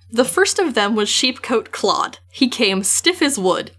[0.10, 2.20] The first of them was Sheep-Cote Clod.
[2.32, 3.72] He came stiff as wood,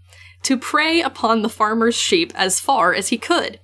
[0.43, 3.59] to prey upon the farmer's sheep as far as he could.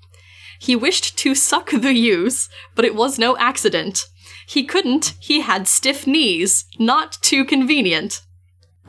[0.57, 4.05] He wished to suck the ewes, but it was no accident.
[4.47, 8.23] He couldn't, he had stiff knees, not too convenient.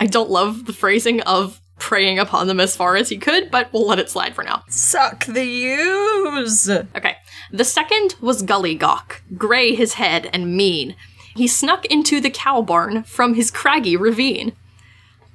[0.01, 3.73] I don't love the phrasing of preying upon them as far as he could, but
[3.73, 4.65] we'll let it slide for now.
[4.69, 6.69] Suck the ewes.
[6.69, 7.17] Okay.
[7.53, 10.97] The second was Gullygawk, gray his head and mean.
[11.37, 14.57] He snuck into the cow barn from his craggy ravine.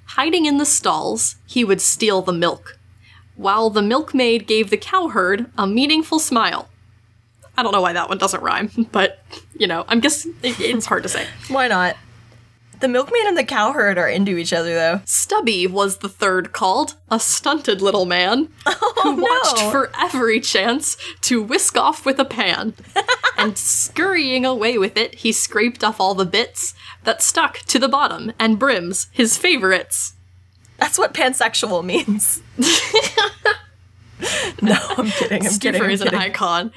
[0.07, 2.77] Hiding in the stalls, he would steal the milk,
[3.37, 6.67] while the milkmaid gave the cowherd a meaningful smile.
[7.55, 9.23] I don't know why that one doesn't rhyme, but,
[9.57, 11.25] you know, I'm guessing it's hard to say.
[11.47, 11.95] Why not?
[12.81, 15.01] The milkman and the cowherd are into each other, though.
[15.05, 18.73] Stubby was the third called, a stunted little man who
[19.05, 22.73] oh, watched for every chance to whisk off with a pan.
[23.37, 26.73] and scurrying away with it, he scraped off all the bits
[27.03, 30.13] that stuck to the bottom and brims, his favorites.
[30.79, 32.41] That's what pansexual means.
[34.59, 35.45] no, I'm kidding.
[35.45, 35.83] I'm kidding.
[35.83, 36.71] I'm is an icon.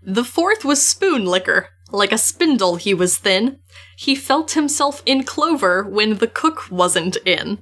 [0.00, 1.70] The fourth was Spoon Licker.
[1.90, 3.58] Like a spindle, he was thin.
[3.96, 7.58] He felt himself in clover when the cook wasn't in.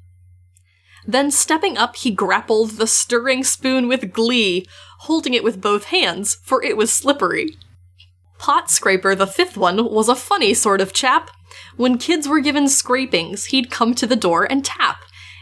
[1.07, 4.67] Then, stepping up, he grappled the stirring spoon with glee,
[5.01, 7.57] holding it with both hands, for it was slippery.
[8.39, 11.31] Pot Scraper, the fifth one, was a funny sort of chap.
[11.77, 14.99] When kids were given scrapings, he'd come to the door and tap,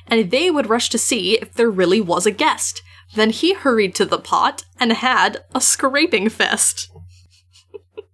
[0.07, 2.82] and they would rush to see if there really was a guest.
[3.14, 6.90] Then he hurried to the pot and had a scraping fest.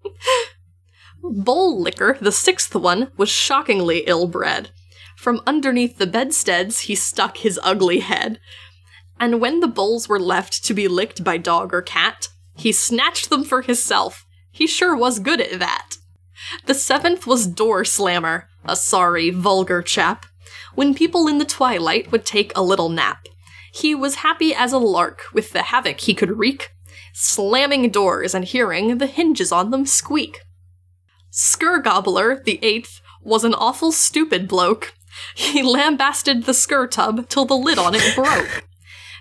[1.22, 4.70] Bowl Licker, the sixth one, was shockingly ill bred.
[5.16, 8.38] From underneath the bedsteads he stuck his ugly head.
[9.18, 13.30] And when the bowls were left to be licked by dog or cat, he snatched
[13.30, 14.26] them for himself.
[14.50, 15.96] He sure was good at that.
[16.66, 20.26] The seventh was Door Slammer, a sorry, vulgar chap.
[20.74, 23.26] When people in the twilight would take a little nap,
[23.72, 26.70] he was happy as a lark with the havoc he could wreak,
[27.12, 30.40] slamming doors and hearing the hinges on them squeak.
[31.32, 34.94] Skyr Gobbler, the eighth, was an awful stupid bloke.
[35.34, 38.64] He lambasted the skyr tub till the lid on it broke.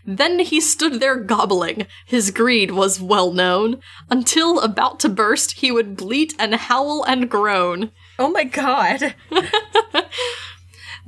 [0.05, 5.71] Then he stood there gobbling, his greed was well known, until about to burst he
[5.71, 7.91] would bleat and howl and groan.
[8.17, 9.15] Oh my god.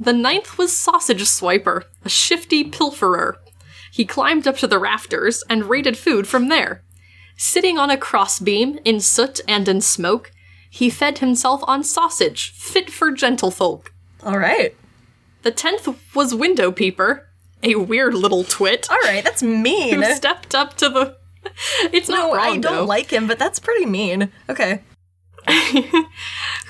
[0.01, 3.35] The ninth was Sausage Swiper, a shifty pilferer.
[3.91, 6.83] He climbed up to the rafters and raided food from there.
[7.35, 10.31] Sitting on a crossbeam, in soot and in smoke,
[10.69, 13.87] he fed himself on sausage, fit for gentlefolk.
[14.23, 14.75] All right.
[15.41, 17.27] The tenth was Window Peeper,
[17.63, 20.01] a weird little twit All right, that's mean.
[20.01, 21.17] who stepped up to the.
[21.93, 22.85] It's not no, wrong I don't though.
[22.85, 24.31] like him, but that's pretty mean.
[24.49, 24.81] Okay.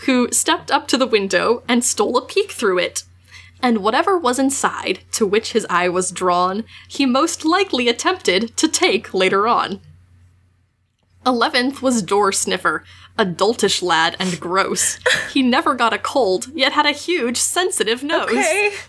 [0.06, 3.04] who stepped up to the window and stole a peek through it.
[3.62, 8.68] And whatever was inside, to which his eye was drawn, he most likely attempted to
[8.68, 9.82] take later on.
[11.26, 12.86] Eleventh was Door Sniffer,
[13.20, 14.98] a doltish lad and gross.
[15.32, 18.32] He never got a cold, yet had a huge, sensitive nose.
[18.32, 18.72] Okay.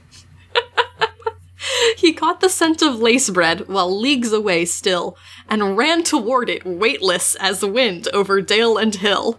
[1.97, 5.17] He caught the scent of lace bread while leagues away still,
[5.47, 9.39] and ran toward it weightless as wind over dale and hill.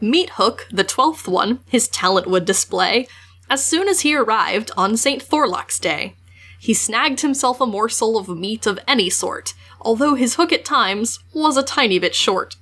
[0.00, 3.06] Meat Hook, the twelfth one, his talent would display
[3.50, 5.22] as soon as he arrived on St.
[5.22, 6.16] Thorlak's Day.
[6.58, 11.18] He snagged himself a morsel of meat of any sort, although his hook at times
[11.34, 12.56] was a tiny bit short.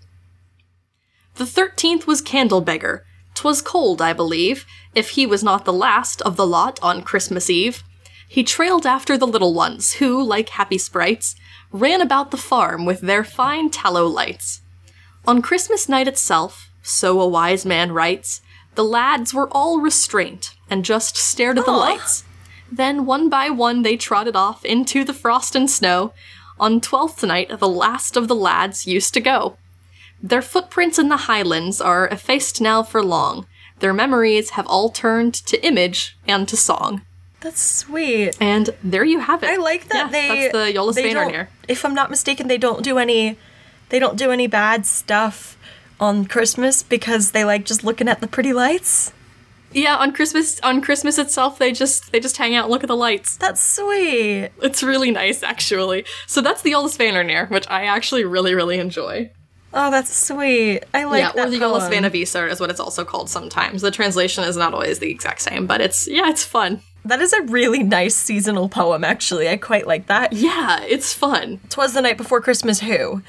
[1.37, 3.01] The thirteenth was Candlebeggar.
[3.35, 4.65] 'Twas cold, I believe,
[4.95, 7.83] if he was not the last of the lot on Christmas Eve.
[8.29, 11.35] He trailed after the little ones, who, like happy sprites,
[11.73, 14.61] ran about the farm with their fine tallow lights.
[15.27, 18.41] On Christmas night itself, so a wise man writes,
[18.77, 21.77] the lads were all restraint and just stared at the Aw.
[21.79, 22.25] lights.
[22.71, 26.13] Then one by one they trotted off into the frost and snow.
[26.59, 29.57] On Twelfth Night, the last of the lads used to go.
[30.23, 33.47] Their footprints in the highlands are effaced now for long.
[33.81, 37.03] Their memories have all turned to image and to song.
[37.41, 38.37] That's sweet.
[38.41, 39.51] And there you have it.
[39.51, 41.49] I like that Yeah, they That's the Yola they Spanner don't- here.
[41.69, 43.37] If I'm not mistaken, they don't do any
[43.91, 45.59] they don't do any bad stuff
[46.01, 49.13] on Christmas because they like just looking at the pretty lights.
[49.73, 52.89] Yeah, on Christmas on Christmas itself they just they just hang out and look at
[52.89, 53.37] the lights.
[53.37, 54.51] That's sweet.
[54.63, 56.07] It's really nice actually.
[56.27, 59.31] So that's the Yola Spanner which I actually really, really enjoy.
[59.77, 60.83] Oh, that's sweet.
[60.95, 61.93] I like yeah, that or the Yola poem.
[61.93, 63.83] Spanavisa is what it's also called sometimes.
[63.83, 66.81] The translation is not always the exact same, but it's yeah, it's fun.
[67.05, 69.49] That is a really nice seasonal poem, actually.
[69.49, 70.33] I quite like that.
[70.33, 71.61] Yeah, it's fun.
[71.69, 73.23] Twas the night before Christmas who?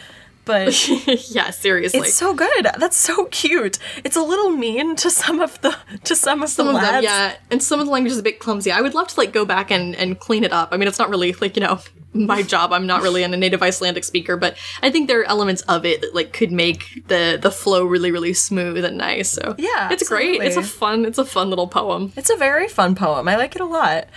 [0.45, 0.87] But
[1.31, 2.01] yeah, seriously.
[2.01, 2.67] it's so good.
[2.77, 3.79] That's so cute.
[4.03, 6.93] It's a little mean to some of the to some of some the of them,
[6.93, 7.03] lads.
[7.03, 8.71] yeah, and some of the language is a bit clumsy.
[8.71, 10.69] I would love to like go back and and clean it up.
[10.71, 11.79] I mean, it's not really like you know
[12.15, 12.71] my job.
[12.73, 16.01] I'm not really a native Icelandic speaker, but I think there are elements of it
[16.01, 19.31] that like could make the the flow really really smooth and nice.
[19.31, 20.41] So Yeah, it's great.
[20.41, 21.05] It's a fun.
[21.05, 22.13] It's a fun little poem.
[22.15, 23.27] It's a very fun poem.
[23.27, 24.07] I like it a lot.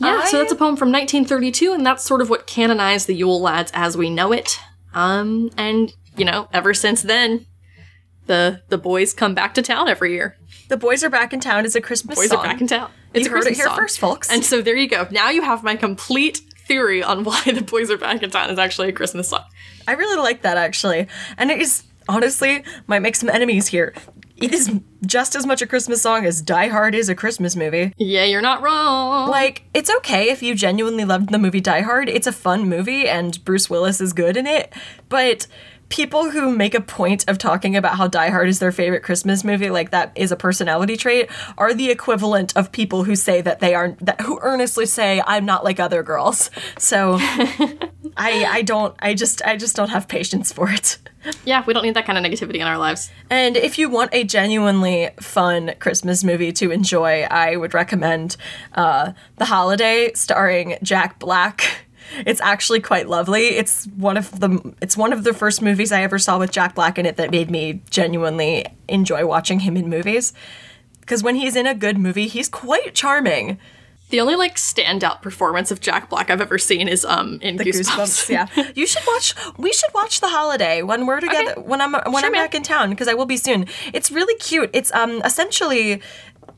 [0.00, 3.40] Yeah, so that's a poem from 1932, and that's sort of what canonized the Yule
[3.40, 4.60] Lads as we know it.
[4.94, 7.46] Um, and you know, ever since then,
[8.26, 10.36] the the boys come back to town every year.
[10.68, 12.38] The boys are back in town is a Christmas Boys song.
[12.40, 12.90] are back in town.
[13.14, 13.76] It's You a heard it here song.
[13.76, 14.30] first, folks.
[14.30, 15.08] And so there you go.
[15.10, 18.58] Now you have my complete theory on why the boys are back in town is
[18.58, 19.44] actually a Christmas song.
[19.88, 21.08] I really like that actually.
[21.36, 23.94] And it is honestly might make some enemies here.
[24.36, 24.70] It is
[25.04, 27.92] just as much a Christmas song as Die Hard is a Christmas movie.
[27.96, 29.28] Yeah, you're not wrong.
[29.28, 32.08] Like, it's okay if you genuinely loved the movie Die Hard.
[32.08, 34.72] It's a fun movie and Bruce Willis is good in it.
[35.08, 35.48] But
[35.88, 39.44] people who make a point of talking about how Die Hard is their favorite Christmas
[39.44, 43.60] movie, like that is a personality trait, are the equivalent of people who say that
[43.60, 46.50] they are that who earnestly say I'm not like other girls.
[46.78, 50.98] So I I don't I just I just don't have patience for it.
[51.44, 53.10] Yeah, we don't need that kind of negativity in our lives.
[53.28, 58.36] And if you want a genuinely fun Christmas movie to enjoy, I would recommend
[58.74, 61.87] uh, The Holiday, starring Jack Black.
[62.26, 63.48] It's actually quite lovely.
[63.56, 66.74] It's one of the it's one of the first movies I ever saw with Jack
[66.74, 70.32] Black in it that made me genuinely enjoy watching him in movies.
[71.00, 73.58] Because when he's in a good movie, he's quite charming.
[74.10, 77.64] The only like standout performance of Jack Black I've ever seen is um in the
[77.64, 78.28] Goosebumps.
[78.28, 78.30] Goosebumps.
[78.30, 79.34] Yeah, you should watch.
[79.58, 81.52] We should watch The Holiday when we're together.
[81.52, 81.60] Okay.
[81.60, 82.44] When I'm when Sure, I'm man.
[82.44, 83.66] back in town because I will be soon.
[83.92, 84.70] It's really cute.
[84.72, 86.00] It's um essentially,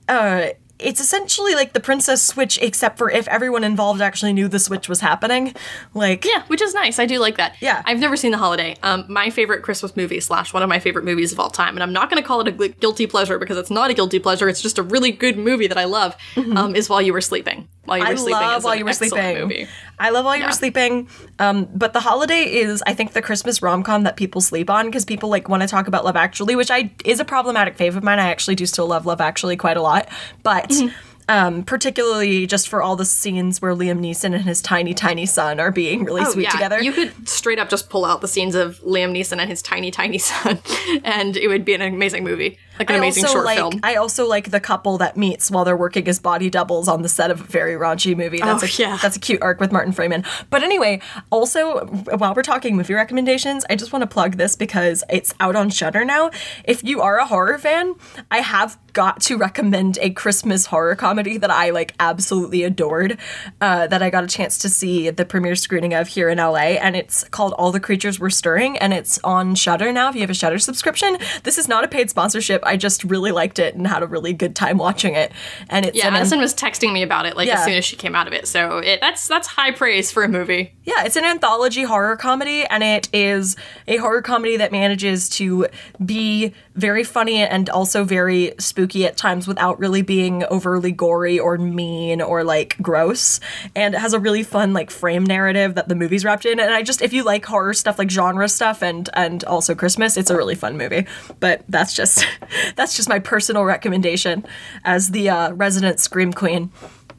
[0.09, 0.51] uh,
[0.83, 4.89] it's essentially like the Princess Switch, except for if everyone involved actually knew the switch
[4.89, 5.55] was happening.
[5.95, 6.99] Like Yeah, which is nice.
[6.99, 7.57] I do like that.
[7.61, 7.83] Yeah.
[7.85, 8.77] I've never seen The Holiday.
[8.83, 11.83] Um, my favorite Christmas movie slash one of my favorite movies of all time, and
[11.83, 14.49] I'm not going to call it a guilty pleasure because it's not a guilty pleasure.
[14.49, 16.17] It's just a really good movie that I love.
[16.37, 17.69] Um, is While You Were Sleeping.
[17.85, 18.11] While You Were.
[18.11, 19.39] I Sleeping love While You Were Sleeping.
[19.41, 19.67] Movie.
[19.99, 20.49] I love While You Yeah.
[20.49, 21.09] Were Sleeping.
[21.39, 24.87] Um, but The Holiday is, I think, the Christmas rom com that people sleep on
[24.87, 27.97] because people like want to talk about Love Actually, which I is a problematic fave
[27.97, 28.19] of mine.
[28.19, 30.09] I actually do still love Love Actually quite a lot,
[30.43, 30.69] but.
[30.71, 30.95] Mm-hmm.
[31.29, 35.61] Um, particularly just for all the scenes where Liam Neeson and his tiny, tiny son
[35.61, 36.51] are being really Oh, sweet yeah.
[36.51, 36.83] together.
[36.83, 39.93] You could straight up just pull out the scenes of Liam Neeson and his tiny,
[39.93, 40.59] tiny son,
[41.05, 43.81] and it would be an amazing movie, like an I amazing also short like film.
[43.83, 47.09] I also like the couple that meets while they're working as body doubles on the
[47.09, 48.39] set of a very raunchy movie.
[48.41, 48.99] That's Oh, a yeah.
[49.01, 50.25] that's a cute arc with Martin Freeman.
[50.51, 51.01] But anyway,
[51.31, 55.55] also while we're talking movie recommendations, I just want to plug this because it's out
[55.57, 56.31] on Shudder now.
[56.65, 57.95] If you are a horror fan,
[58.31, 63.19] I have got to recommend a Christmas horror comedy that I like absolutely adored.
[63.61, 66.77] Uh, that I got a chance to see the premiere screening of here in LA,
[66.81, 70.09] and it's called All the Creatures Were Stirring, and it's on Shudder now.
[70.09, 72.63] If you have a Shudder subscription, this is not a paid sponsorship.
[72.71, 75.33] I just really liked it and had a really good time watching it.
[75.69, 77.59] And it's yeah, um, an- Addison was texting me about it like Yeah.
[77.59, 80.23] as soon as she came out of it, so it, that's that's high praise for
[80.23, 80.73] a movie.
[80.85, 83.57] Yeah, it's an anthology horror comedy, and it is
[83.89, 85.67] a horror comedy that manages to
[86.05, 91.59] be very funny and also very spooky at times without really being overly gory or
[91.59, 93.41] mean or like gross.
[93.77, 96.59] And it has a really fun like frame narrative that the movie's wrapped in.
[96.61, 100.17] And I just if you like horror stuff, like genre stuff and and also Christmas,
[100.17, 101.07] it's a really fun movie.
[101.41, 102.25] But that's just
[102.77, 104.45] that's just my personal recommendation
[104.85, 106.71] as the uh, resident scream queen.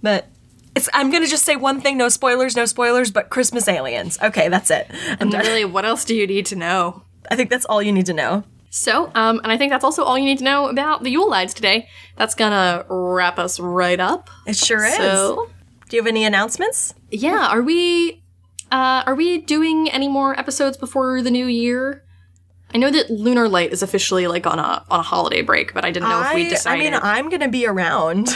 [0.02, 0.28] But
[0.76, 4.18] it's, I'm gonna just say one thing, no spoilers, no spoilers, but Christmas aliens.
[4.22, 4.90] Okay, that's it.
[5.20, 7.04] And really, what else do you need to know?
[7.30, 8.44] I think that's all you need to know.
[8.74, 11.30] So, um, and I think that's also all you need to know about the Yule
[11.30, 11.90] Lads today.
[12.16, 14.30] That's gonna wrap us right up.
[14.48, 14.96] It sure is.
[14.96, 15.50] So,
[15.90, 16.94] Do you have any announcements?
[17.12, 18.24] yeah, are we,
[18.72, 22.06] uh, are we doing any more episodes before the new year?
[22.74, 25.84] I know that Lunar Light is officially like on a on a holiday break, but
[25.86, 26.88] I didn't know if we decided.
[26.88, 28.30] I mean, I'm gonna be around.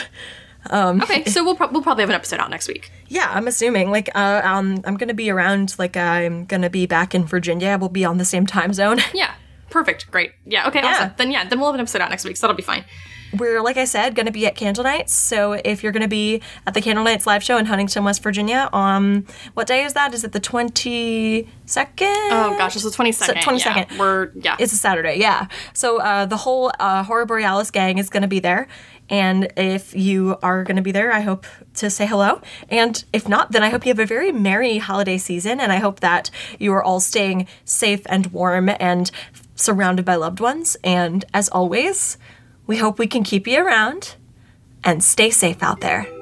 [0.71, 2.91] okay, so we'll pro- we'll probably have an episode out next week.
[3.07, 3.91] Yeah, I'm assuming.
[3.91, 5.75] Like, uh, um, I'm gonna be around.
[5.77, 7.77] Like, I'm gonna be back in Virginia.
[7.79, 8.99] We'll be on the same time zone.
[9.13, 9.33] Yeah,
[9.69, 10.31] perfect, great.
[10.45, 10.91] Yeah, okay, Yeah.
[10.91, 11.11] awesome.
[11.17, 12.83] Then yeah, then we'll have an episode out next week, so that'll be fine.
[13.39, 15.09] We're, like I said, gonna be at Candlenights.
[15.09, 19.25] So if you're gonna be at the Candlenights live show in Huntington, West Virginia, um,
[19.53, 20.13] what day is that?
[20.13, 21.45] Is it the 22nd?
[22.31, 23.41] Oh gosh, it's the twenty second.
[23.41, 23.97] 22nd.
[23.97, 24.55] We're yeah.
[24.59, 25.47] It's a Saturday, yeah.
[25.73, 28.67] So uh, the whole uh, Horror Borealis gang is going to be there.
[29.09, 32.41] And if you are going to be there, I hope to say hello.
[32.69, 35.59] And if not, then I hope you have a very merry holiday season.
[35.59, 39.11] And I hope that you are all staying safe and warm and
[39.55, 40.75] surrounded by loved ones.
[40.83, 42.17] And as always,
[42.67, 44.15] we hope we can keep you around
[44.83, 46.14] and stay safe out there.